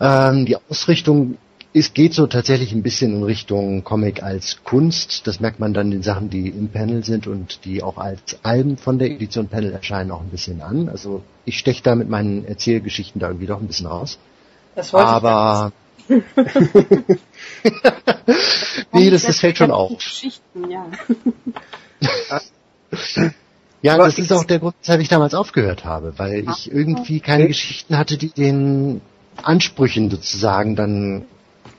[0.00, 1.38] Ähm, die Ausrichtung
[1.72, 5.26] ist, geht so tatsächlich ein bisschen in Richtung Comic als Kunst.
[5.26, 8.78] Das merkt man dann den Sachen, die im Panel sind und die auch als Alben
[8.78, 10.88] von der Edition Panel erscheinen, auch ein bisschen an.
[10.88, 14.18] Also ich steche da mit meinen Erzählgeschichten da irgendwie doch ein bisschen raus.
[14.74, 15.72] Das wollte Aber
[18.92, 19.98] nee, das, das fällt schon auf.
[19.98, 20.86] Geschichten, ja.
[23.80, 27.20] Ja, Aber das ist auch der Grund, weshalb ich damals aufgehört habe, weil ich irgendwie
[27.20, 29.00] keine Geschichten hatte, die den
[29.40, 31.26] Ansprüchen sozusagen dann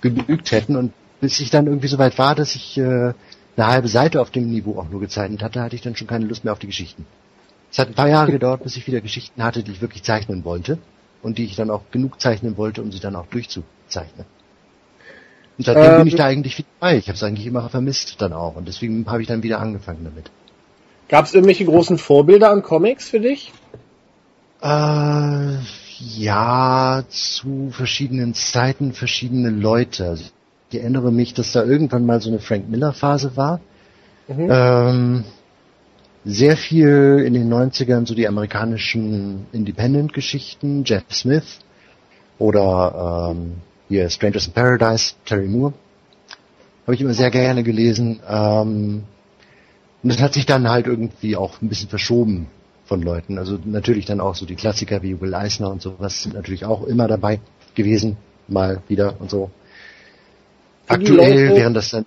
[0.01, 3.13] genügt hätten und bis ich dann irgendwie so weit war, dass ich äh,
[3.57, 6.25] eine halbe Seite auf dem Niveau auch nur gezeichnet hatte, hatte ich dann schon keine
[6.25, 7.05] Lust mehr auf die Geschichten.
[7.71, 10.43] Es hat ein paar Jahre gedauert, bis ich wieder Geschichten hatte, die ich wirklich zeichnen
[10.45, 10.79] wollte
[11.21, 14.25] und die ich dann auch genug zeichnen wollte, um sie dann auch durchzuzeichnen.
[15.57, 16.97] Und seitdem Ähm, bin ich da eigentlich viel dabei.
[16.97, 20.05] Ich habe es eigentlich immer vermisst dann auch und deswegen habe ich dann wieder angefangen
[20.05, 20.31] damit.
[21.09, 23.51] Gab es irgendwelche großen Vorbilder an Comics für dich?
[24.61, 25.57] Äh,
[25.99, 30.07] ja, zu verschiedenen Zeiten verschiedene Leute.
[30.07, 30.23] Also
[30.69, 33.59] ich erinnere mich, dass da irgendwann mal so eine Frank Miller Phase war.
[34.27, 34.47] Mhm.
[34.49, 35.23] Ähm,
[36.25, 41.59] sehr viel in den 90ern so die amerikanischen Independent-Geschichten, Jeff Smith
[42.37, 43.55] oder ähm,
[43.87, 45.73] hier Strangers in Paradise, Terry Moore.
[46.83, 48.19] Habe ich immer sehr gerne gelesen.
[48.27, 49.03] Ähm,
[50.01, 52.47] und das hat sich dann halt irgendwie auch ein bisschen verschoben
[52.89, 53.37] von Leuten.
[53.37, 56.85] Also natürlich dann auch so die Klassiker wie Will Eisner und sowas sind natürlich auch
[56.87, 57.39] immer dabei
[57.75, 59.49] gewesen, mal wieder und so.
[60.87, 62.05] Für die Aktuell Leute- wären das dann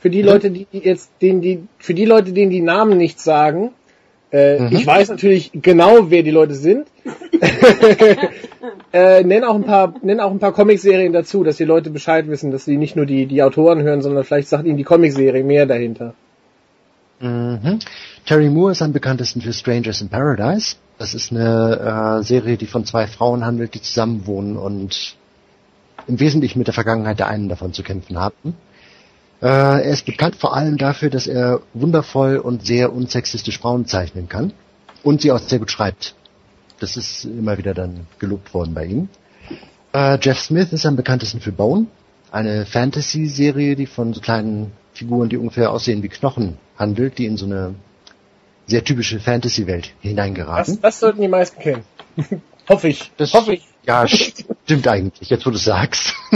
[0.00, 3.70] Für die Leute, die jetzt, denen die, für die Leute, denen die Namen nicht sagen,
[4.32, 4.76] äh, Mhm.
[4.76, 6.86] ich weiß natürlich genau, wer die Leute sind.
[8.92, 12.28] äh, nenn auch ein paar, nenn auch ein paar Comicserien dazu, dass die Leute Bescheid
[12.28, 15.44] wissen, dass sie nicht nur die, die Autoren hören, sondern vielleicht sagt ihnen die Comicserie
[15.44, 16.14] mehr dahinter.
[17.20, 17.78] Mhm.
[18.26, 20.74] Terry Moore ist am bekanntesten für Strangers in Paradise.
[20.98, 25.14] Das ist eine äh, Serie, die von zwei Frauen handelt, die zusammenwohnen und
[26.08, 28.56] im Wesentlichen mit der Vergangenheit der einen davon zu kämpfen haben.
[29.40, 34.28] Äh, er ist bekannt vor allem dafür, dass er wundervoll und sehr unsexistisch Frauen zeichnen
[34.28, 34.52] kann
[35.04, 36.16] und sie auch sehr gut schreibt.
[36.80, 39.08] Das ist immer wieder dann gelobt worden bei ihm.
[39.92, 41.86] Äh, Jeff Smith ist am bekanntesten für Bone,
[42.32, 47.36] eine Fantasy-Serie, die von so kleinen Figuren, die ungefähr aussehen wie Knochen, handelt, die in
[47.36, 47.76] so eine
[48.66, 50.74] sehr typische Fantasy-Welt hineingeraten.
[50.74, 51.84] Das, das sollten die meisten kennen.
[52.68, 53.10] Hoffe ich.
[53.16, 53.62] Das- Hoffe ich.
[53.86, 56.12] Ja, stimmt eigentlich, jetzt wo du sagst.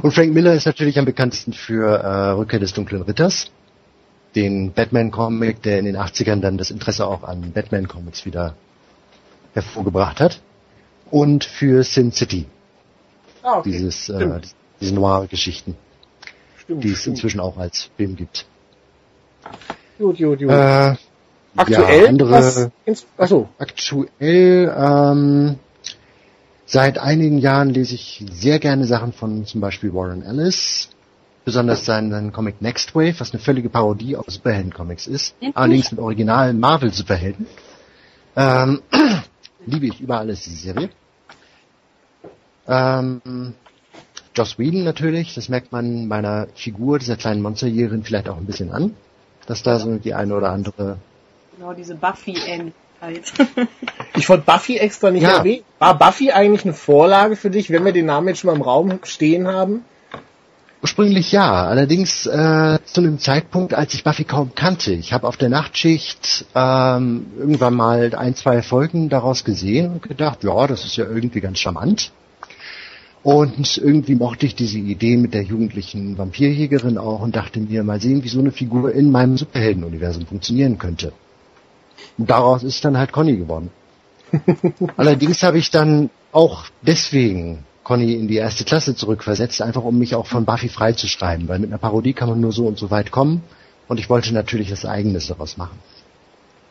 [0.00, 3.50] Und Frank Miller ist natürlich am bekanntesten für äh, Rückkehr des dunklen Ritters,
[4.34, 8.54] den Batman-Comic, der in den 80ern dann das Interesse auch an Batman-Comics wieder
[9.52, 10.40] hervorgebracht hat.
[11.10, 12.46] Und für Sin City,
[13.42, 13.72] Ah, okay.
[13.72, 14.40] dieses, äh,
[14.80, 15.76] diese Noir-Geschichten,
[16.62, 17.16] Stimmt, die es stimmt.
[17.18, 18.46] inzwischen auch als Film gibt.
[19.98, 20.48] Gut, gut, gut.
[20.48, 20.94] Äh,
[21.56, 22.02] Aktuell?
[22.02, 22.30] ja, andere-
[22.86, 23.48] was achso.
[23.58, 25.56] Aktuell, ähm,
[26.66, 30.88] seit einigen Jahren lese ich sehr gerne Sachen von zum Beispiel Warren Ellis,
[31.44, 36.00] besonders seinen Comic Next Wave, was eine völlige Parodie auf Superhelden-Comics ist, Den allerdings mit
[36.00, 37.46] originalen Marvel-Superhelden.
[38.36, 38.82] Ähm,
[39.66, 40.90] liebe ich über alles diese Serie.
[42.68, 43.54] Ähm,
[44.36, 48.70] Joss Whedon natürlich, das merkt man meiner Figur, dieser kleinen Monsterjägerin vielleicht auch ein bisschen
[48.70, 48.94] an,
[49.46, 50.98] dass da so die eine oder andere
[51.60, 52.74] Genau, diese Buffy-Ähnlichkeit.
[54.16, 55.38] Ich wollte Buffy extra nicht Ja.
[55.38, 55.62] erwähnen.
[55.78, 58.62] War Buffy eigentlich eine Vorlage für dich, wenn wir den Namen jetzt schon mal im
[58.62, 59.84] Raum stehen haben?
[60.82, 64.92] Ursprünglich ja, allerdings äh, zu einem Zeitpunkt, als ich Buffy kaum kannte.
[64.92, 70.42] Ich habe auf der Nachtschicht ähm, irgendwann mal ein, zwei Folgen daraus gesehen und gedacht,
[70.44, 72.12] ja, das ist ja irgendwie ganz charmant.
[73.22, 78.00] Und irgendwie mochte ich diese Idee mit der jugendlichen Vampirjägerin auch und dachte mir, mal
[78.00, 81.12] sehen, wie so eine Figur in meinem Superheldenuniversum funktionieren könnte.
[82.18, 83.70] Und daraus ist dann halt Conny geworden.
[84.96, 90.14] Allerdings habe ich dann auch deswegen Conny in die erste Klasse zurückversetzt, einfach um mich
[90.14, 93.10] auch von Buffy freizuschreiben, weil mit einer Parodie kann man nur so und so weit
[93.10, 93.42] kommen
[93.88, 95.78] und ich wollte natürlich das Eigenes daraus machen.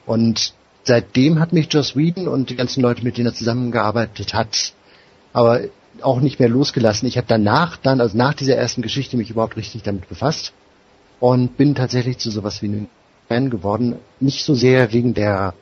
[0.05, 4.73] Und seitdem hat mich Joss Whedon und die ganzen Leute, mit denen er zusammengearbeitet hat,
[5.33, 5.61] aber
[6.01, 7.07] auch nicht mehr losgelassen.
[7.07, 10.53] Ich habe danach dann, also nach dieser ersten Geschichte, mich überhaupt richtig damit befasst
[11.19, 12.87] und bin tatsächlich zu sowas wie einem
[13.29, 13.99] Fan geworden.
[14.19, 15.53] Nicht so sehr wegen der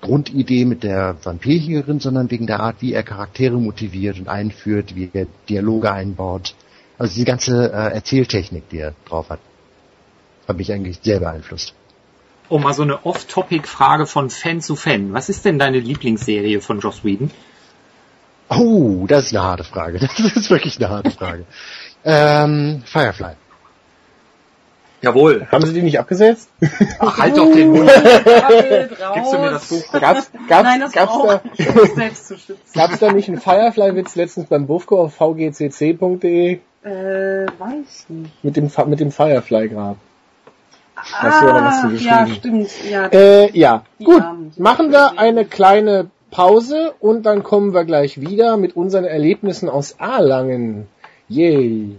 [0.00, 5.10] Grundidee mit der Vampirjägerin, sondern wegen der Art, wie er Charaktere motiviert und einführt, wie
[5.12, 6.54] er Dialoge einbaut.
[6.98, 9.40] Also die ganze äh, Erzähltechnik, die er drauf hat,
[10.46, 11.74] hat mich eigentlich sehr beeinflusst.
[12.48, 15.12] Oh, mal so eine Off-Topic-Frage von Fan zu Fan.
[15.12, 17.30] Was ist denn deine Lieblingsserie von Joss Whedon?
[18.48, 19.98] Oh, das ist eine harte Frage.
[20.18, 21.46] Das ist wirklich eine harte Frage.
[22.04, 23.34] Ähm, Firefly.
[25.02, 25.46] Jawohl.
[25.50, 26.48] Haben Sie die nicht abgesetzt?
[27.00, 27.90] Ach, halt doch den Mund.
[27.90, 29.82] Gibst du mir das Buch?
[30.00, 31.40] Gab's, gab's, Nein, das gab's, da,
[32.74, 36.88] gab's da nicht einen Firefly-Witz letztens beim Bufko auf vgcc.de Äh,
[37.58, 38.44] weiß nicht.
[38.44, 39.96] mit dem, mit dem Firefly-Grab?
[41.20, 42.04] Ah, geschrieben?
[42.04, 42.70] ja, stimmt.
[42.88, 43.82] Ja, Äh, ja.
[44.04, 44.22] Gut,
[44.56, 49.92] machen wir eine kleine Pause und dann kommen wir gleich wieder mit unseren Erlebnissen aus
[49.98, 50.86] Erlangen.
[51.28, 51.96] Yay.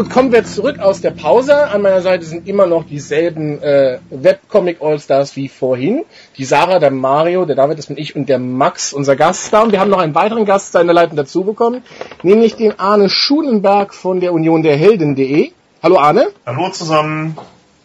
[0.00, 1.68] Gut, kommen wir zurück aus der Pause.
[1.68, 6.06] An meiner Seite sind immer noch dieselben äh, Webcomic Allstars wie vorhin.
[6.38, 9.60] Die Sarah, der Mario, der David, das bin ich und der Max, unser Gast da.
[9.60, 11.82] Und wir haben noch einen weiteren Gast seiner Leitung dazu bekommen,
[12.22, 15.52] nämlich den Arne Schulenberg von der Union der Helden.de.
[15.82, 17.36] Hallo Arne, Hallo zusammen.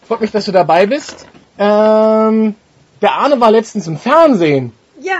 [0.08, 1.26] freut mich, dass du dabei bist.
[1.58, 2.54] Ähm,
[3.02, 4.72] der Arne war letztens im Fernsehen.
[5.02, 5.18] ja.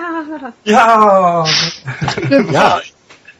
[0.64, 1.44] Ja,
[2.50, 2.80] Ja.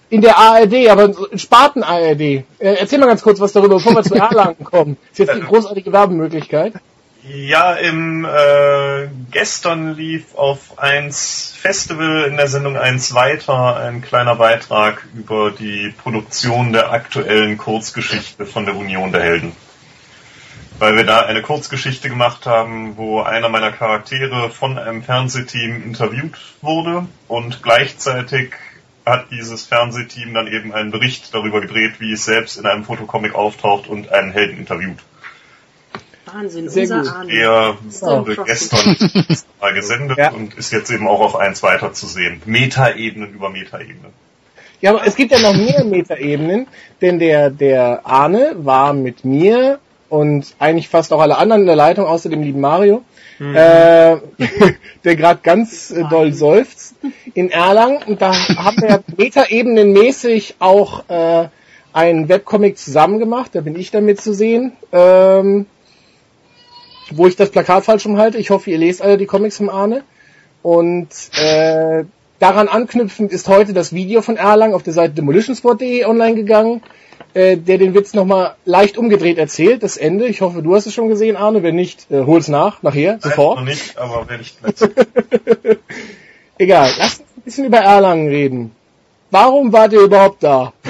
[0.09, 2.21] In der ARD, aber in Spaten ARD.
[2.21, 4.97] Äh, erzähl mal ganz kurz was darüber, bevor wir zu Erlangen kommen.
[5.11, 6.75] Ist jetzt eine großartige Werbemöglichkeit.
[7.29, 14.37] ja, im äh, gestern lief auf 1 Festival in der Sendung 1 weiter ein kleiner
[14.37, 19.53] Beitrag über die Produktion der aktuellen Kurzgeschichte von der Union der Helden.
[20.79, 26.39] Weil wir da eine Kurzgeschichte gemacht haben, wo einer meiner Charaktere von einem Fernsehteam interviewt
[26.61, 28.53] wurde und gleichzeitig
[29.07, 33.35] hat dieses Fernsehteam dann eben einen Bericht darüber gedreht, wie es selbst in einem Fotocomic
[33.35, 34.99] auftaucht und einen Helden interviewt.
[36.27, 37.13] Wahnsinn, Sehr unser gut.
[37.13, 37.31] Arne.
[37.33, 38.97] Der wurde gestern
[39.61, 40.33] mal gesendet Ja.
[40.33, 42.43] und ist jetzt eben auch auf eins weiter zu sehen.
[42.47, 44.13] Metaebenen über Metaebenen.
[44.81, 46.67] Ja, aber es gibt ja noch mehr Metaebenen,
[47.01, 51.77] denn der, der Arne war mit mir und eigentlich fast auch alle anderen in der
[51.77, 53.03] Leitung, außer dem lieben Mario,
[53.41, 54.17] äh,
[55.05, 56.95] der gerade ganz äh, doll seufzt,
[57.35, 58.03] in Erlangen.
[58.07, 61.49] Und da haben wir metaebenenmäßig auch äh,
[61.93, 64.73] einen Webcomic zusammen gemacht, da bin ich damit zu sehen.
[64.93, 65.67] Ähm,
[67.11, 68.39] wo ich das Plakat falsch rumhalte.
[68.39, 70.03] Ich hoffe, ihr lest alle die Comics vom Arne.
[70.63, 72.05] Und äh,
[72.39, 76.83] daran anknüpfend ist heute das Video von Erlang auf der Seite demolitionsport.de online gegangen,
[77.37, 80.27] äh, der den Witz nochmal leicht umgedreht erzählt, das Ende.
[80.27, 81.63] Ich hoffe, du hast es schon gesehen, Arne.
[81.63, 83.59] Wenn nicht, äh, hol's nach, nachher, sofort.
[83.59, 84.75] Noch nicht, aber werde ich gleich.
[86.59, 88.71] Egal, lass uns ein bisschen über Erlangen reden.
[89.31, 90.73] Warum wart ihr überhaupt da?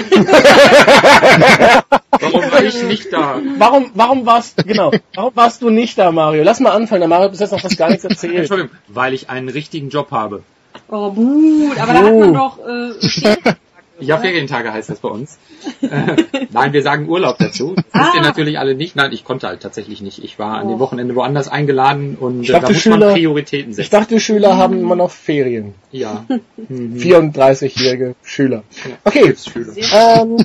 [2.19, 3.39] Warum war ich nicht da?
[3.57, 6.43] Warum, warum warst, genau, warum warst du nicht da, Mario?
[6.43, 8.35] Lass mal anfangen, der Mario hat bis jetzt noch fast gar nichts erzählt.
[8.35, 10.43] Entschuldigung, weil ich einen richtigen Job habe.
[10.89, 12.19] Oh, gut, aber da hat Oh.
[12.19, 12.91] man doch äh,
[13.99, 15.39] Ja, Ferientage heißt das bei uns.
[15.81, 17.73] Äh, Nein, wir sagen Urlaub dazu.
[17.75, 18.23] Das wisst ihr Ah.
[18.23, 18.95] natürlich alle nicht.
[18.95, 20.23] Nein, ich konnte halt tatsächlich nicht.
[20.23, 23.13] Ich war an dem Wochenende woanders eingeladen und Ich äh, dachte, da muss Schüler- man
[23.13, 23.91] Prioritäten Ich setzen.
[23.91, 25.73] dachte, Schüler haben immer noch Ferien.
[25.91, 26.25] ja.
[26.69, 26.95] Mhm.
[26.97, 28.63] 34-jährige Schüler.
[29.03, 29.73] Okay, Schüler.
[29.93, 30.37] ähm,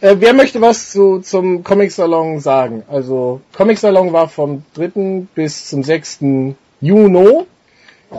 [0.00, 2.84] äh, wer möchte was zu, zum Comic-Salon sagen?
[2.88, 5.26] Also, Comic-Salon war vom 3.
[5.34, 6.20] bis zum 6.
[6.80, 7.44] Juni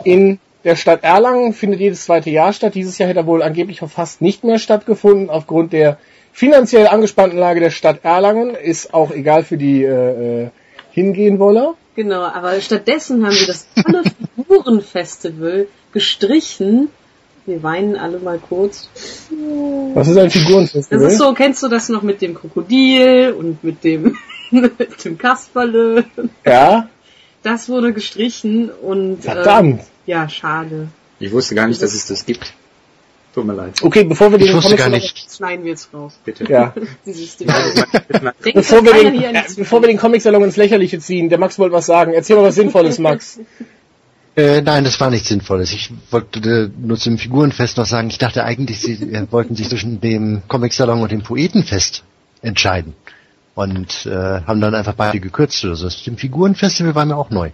[0.04, 2.74] in der Stadt Erlangen, findet jedes zweite Jahr statt.
[2.74, 5.96] Dieses Jahr hätte er wohl angeblich fast nicht mehr stattgefunden, aufgrund der
[6.32, 8.50] finanziell angespannten Lage der Stadt Erlangen.
[8.56, 10.48] Ist auch egal für die äh, äh,
[10.90, 11.74] Hingehen-Woller.
[11.94, 14.02] Genau, aber stattdessen haben wir das tolle
[14.34, 16.88] Figurenfestival gestrichen.
[17.46, 18.90] Wir weinen alle mal kurz.
[19.94, 20.98] Was ist ein Figurenfestival?
[20.98, 24.16] Das ist so, kennst du das noch mit dem Krokodil und mit dem,
[24.50, 26.04] mit dem Kasperle?
[26.44, 26.88] Ja,
[27.44, 29.80] Das wurde gestrichen und verdammt.
[29.82, 30.88] Äh, ja, schade.
[31.18, 32.52] Ich wusste gar nicht, dass es das gibt.
[33.34, 33.82] Tut mir leid.
[33.82, 35.36] Okay, bevor wir den Ich wusste gar Comic-Salon- nicht.
[35.36, 36.18] Schneiden wir jetzt raus.
[36.24, 36.44] Bitte.
[36.50, 36.72] Ja.
[37.06, 41.74] Dieses Bevor wir, den, äh, bevor wir den Comic-Salon ins Lächerliche ziehen, der Max wollte
[41.74, 42.12] was sagen.
[42.14, 43.38] Erzähl mal was Sinnvolles, Max.
[44.38, 45.72] Äh, nein, das war nichts Sinnvolles.
[45.72, 49.70] Ich wollte äh, nur zum Figurenfest noch sagen, ich dachte eigentlich, sie äh, wollten sich
[49.70, 52.04] zwischen dem Comic-Salon und dem Poetenfest
[52.42, 52.92] entscheiden.
[53.54, 54.10] Und äh,
[54.46, 55.86] haben dann einfach beide gekürzt oder so.
[55.86, 57.48] Das mit dem Figurenfestival war mir auch neu.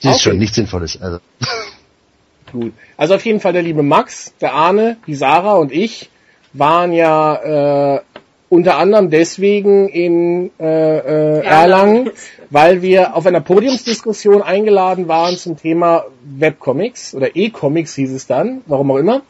[0.00, 0.22] Sie ist Okay.
[0.30, 1.00] schon nichts Sinnvolles.
[1.00, 1.18] Also.
[2.52, 2.72] Gut.
[2.96, 6.10] Also auf jeden Fall der liebe Max, der Arne, die Sarah und ich
[6.52, 8.00] waren ja äh,
[8.48, 12.10] unter anderem deswegen in äh, äh, Erlangen,
[12.50, 18.60] weil wir auf einer Podiumsdiskussion eingeladen waren zum Thema Webcomics oder E-Comics hieß es dann,
[18.66, 19.22] warum auch immer.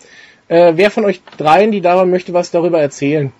[0.48, 3.32] Äh, wer von euch dreien, die da waren, möchte was darüber erzählen?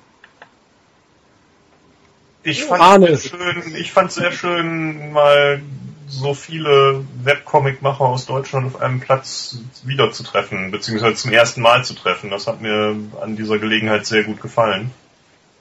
[2.43, 3.17] Ich fand Arne.
[3.17, 5.61] sehr schön, ich fand sehr schön, mal
[6.07, 12.31] so viele Webcomic-Macher aus Deutschland auf einem Platz wiederzutreffen, beziehungsweise zum ersten Mal zu treffen.
[12.31, 14.91] Das hat mir an dieser Gelegenheit sehr gut gefallen.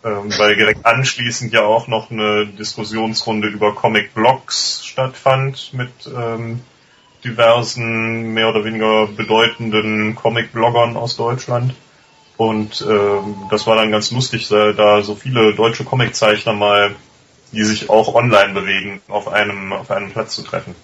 [0.06, 6.60] Ähm, weil direkt anschließend ja auch noch eine Diskussionsrunde über Comic-Blogs stattfand mit ähm,
[7.24, 11.74] diversen mehr oder weniger bedeutenden Comic-Bloggern aus Deutschland.
[12.36, 16.96] Und ähm, das war dann ganz lustig, da da so viele deutsche Comiczeichner mal,
[17.54, 20.76] die sich auch online bewegen, auf einem, auf einem Platz zu treffen.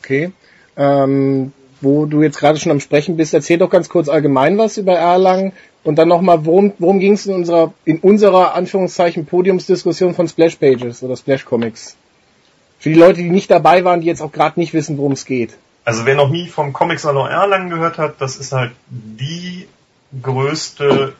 [0.00, 0.32] Okay.
[0.76, 4.78] Ähm, wo du jetzt gerade schon am Sprechen bist, erzähl doch ganz kurz allgemein was
[4.78, 5.52] über Erlangen
[5.82, 10.56] und dann nochmal, worum, worum ging es in unserer, in unserer Anführungszeichen Podiumsdiskussion von Splash
[10.56, 11.96] Pages oder Splash Comics?
[12.78, 15.24] Für die Leute, die nicht dabei waren, die jetzt auch gerade nicht wissen, worum es
[15.24, 15.54] geht.
[15.84, 19.68] Also wer noch nie vom Comic Salon Erlangen gehört hat, das ist halt die
[20.22, 21.14] größte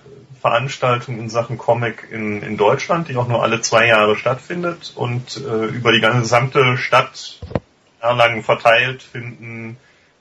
[0.45, 5.39] Veranstaltung in Sachen Comic in, in Deutschland, die auch nur alle zwei Jahre stattfindet und
[5.39, 7.41] äh, über die gesamte Stadt
[7.99, 9.79] Erlangen verteilt finden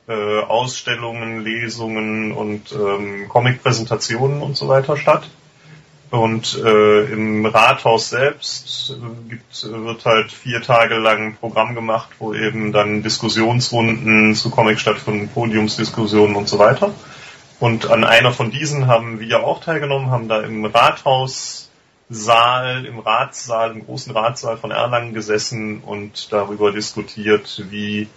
[0.07, 5.30] äh, Ausstellungen, Lesungen und ähm, Comic-Präsentationen und so weiter statt.
[6.09, 12.11] Und äh, im Rathaus selbst äh, gibt, wird halt vier Tage lang ein Programm gemacht,
[12.19, 16.93] wo eben dann Diskussionsrunden zu Comic stattfinden, Podiumsdiskussionen und so weiter.
[17.64, 21.70] Und an einer von diesen haben wir auch teilgenommen, haben da im Rathaussaal,
[22.86, 28.09] im Ratssaal, im großen Ratssaal von Erlangen gesessen und darüber diskutiert, wie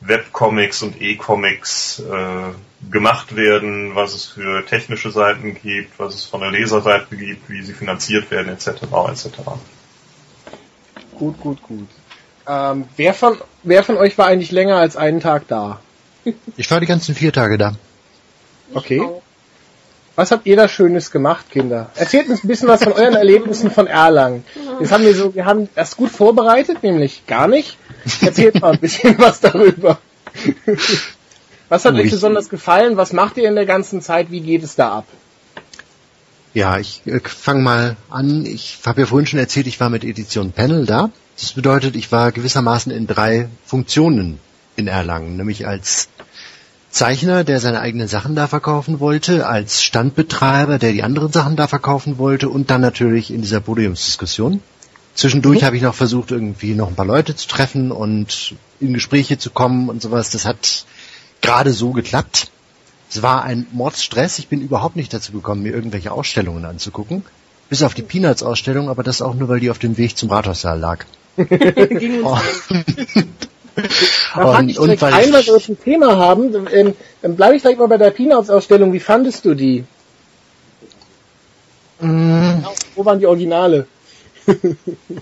[0.00, 6.40] Webcomics und E-Comics äh, gemacht werden, was es für technische Seiten gibt, was es von
[6.40, 8.68] der Leserseite gibt, wie sie finanziert werden, etc.
[9.10, 9.26] etc.
[11.14, 11.88] Gut, gut, gut.
[12.46, 15.78] Ähm, wer von, wer von euch war eigentlich länger als einen Tag da?
[16.56, 17.74] Ich war die ganzen vier Tage da.
[18.74, 19.02] Okay.
[20.16, 21.90] Was habt ihr da Schönes gemacht, Kinder?
[21.94, 24.44] Erzählt uns ein bisschen was von euren Erlebnissen von Erlangen.
[24.80, 27.76] Jetzt haben wir so, wir haben das gut vorbereitet, nämlich gar nicht.
[28.20, 29.98] Erzählt mal ein bisschen was darüber.
[31.68, 32.96] Was hat euch besonders gefallen?
[32.96, 34.30] Was macht ihr in der ganzen Zeit?
[34.30, 35.04] Wie geht es da ab?
[36.54, 38.44] Ja, ich äh, fange mal an.
[38.44, 41.10] Ich habe ja vorhin schon erzählt, ich war mit Edition Panel da.
[41.36, 44.40] Das bedeutet, ich war gewissermaßen in drei Funktionen
[44.74, 46.08] in Erlangen, nämlich als
[46.90, 51.66] Zeichner, der seine eigenen Sachen da verkaufen wollte, als Standbetreiber, der die anderen Sachen da
[51.66, 54.62] verkaufen wollte und dann natürlich in dieser Podiumsdiskussion.
[55.14, 59.36] Zwischendurch habe ich noch versucht, irgendwie noch ein paar Leute zu treffen und in Gespräche
[59.36, 60.30] zu kommen und sowas.
[60.30, 60.86] Das hat
[61.40, 62.50] gerade so geklappt.
[63.10, 64.38] Es war ein Mordsstress.
[64.38, 67.24] Ich bin überhaupt nicht dazu gekommen, mir irgendwelche Ausstellungen anzugucken.
[67.68, 70.78] Bis auf die Peanuts-Ausstellung, aber das auch nur, weil die auf dem Weg zum Rathaussaal
[70.78, 71.04] lag.
[74.34, 76.66] Da fand ich direkt weil ein, weil wir ein Thema haben.
[76.72, 78.92] Ähm, dann bleibe ich direkt mal bei der Peanuts-Ausstellung.
[78.92, 79.84] Wie fandest du die?
[82.00, 82.64] Mm,
[82.94, 83.86] Wo waren die Originale?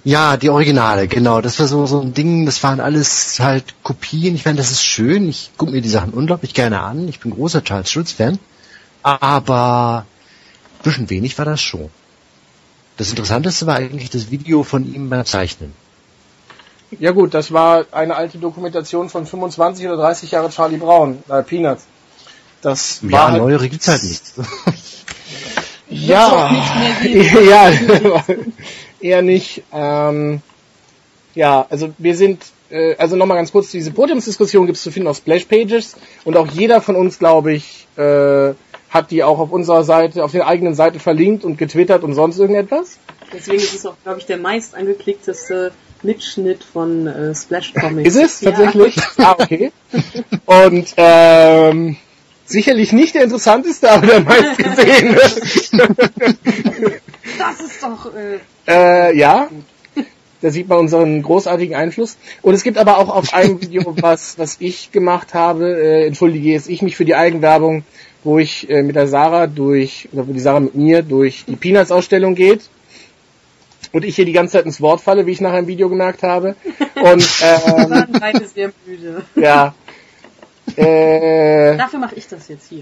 [0.04, 1.40] Ja, die Originale, genau.
[1.40, 4.36] Das war so, so ein Ding, das waren alles halt Kopien.
[4.36, 5.28] Ich meine, das ist schön.
[5.28, 7.08] Ich gucke mir die Sachen unglaublich gerne an.
[7.08, 8.38] Ich bin großer Charles Schulz-Fan.
[9.02, 10.06] Aber
[10.78, 11.90] ein bisschen wenig war das schon.
[12.96, 15.72] Das Interessanteste war eigentlich das Video von ihm beim Zeichnen.
[16.98, 21.42] Ja gut, das war eine alte Dokumentation von 25 oder 30 Jahre Charlie Brown, äh,
[21.42, 21.84] Peanuts.
[22.62, 24.22] Das war Ja, halt, neuere gibt's halt nicht.
[25.90, 26.50] ja,
[27.04, 27.72] ja,
[29.00, 29.62] eher nicht.
[29.72, 30.40] Ähm,
[31.34, 35.08] ja, also wir sind, äh, also nochmal ganz kurz, diese Podiumsdiskussion gibt es zu finden
[35.08, 38.54] auf Splash Pages und auch jeder von uns, glaube ich, äh,
[38.90, 42.38] hat die auch auf unserer Seite, auf der eigenen Seite verlinkt und getwittert und sonst
[42.38, 42.98] irgendetwas.
[43.32, 45.72] Deswegen ist es auch, glaube ich, der meist angeklickteste
[46.02, 48.14] Mitschnitt von äh, Splash Comics.
[48.14, 48.50] Ist es Ja.
[48.50, 48.96] tatsächlich?
[49.18, 49.72] Ah, okay.
[50.44, 51.96] Und ähm,
[52.44, 55.20] sicherlich nicht der interessanteste, aber der meistgesehene.
[57.38, 58.38] Das ist doch äh,
[59.10, 59.48] äh, ja.
[60.42, 62.16] Da sieht man unseren großartigen Einfluss.
[62.42, 66.50] Und es gibt aber auch auf einem Video, was, was ich gemacht habe, äh, entschuldige
[66.50, 67.84] jetzt ich mich für die Eigenwerbung,
[68.22, 71.56] wo ich äh, mit der Sarah durch, oder wo die Sarah mit mir durch die
[71.56, 72.68] Peanuts-Ausstellung geht.
[73.96, 76.22] Und ich hier die ganze Zeit ins Wort falle, wie ich nachher im Video gemerkt
[76.22, 76.54] habe.
[76.96, 78.04] Und ähm,
[78.44, 79.22] sehr müde.
[79.36, 79.74] ja.
[80.76, 82.74] Äh, Dafür mache ich das jetzt hier.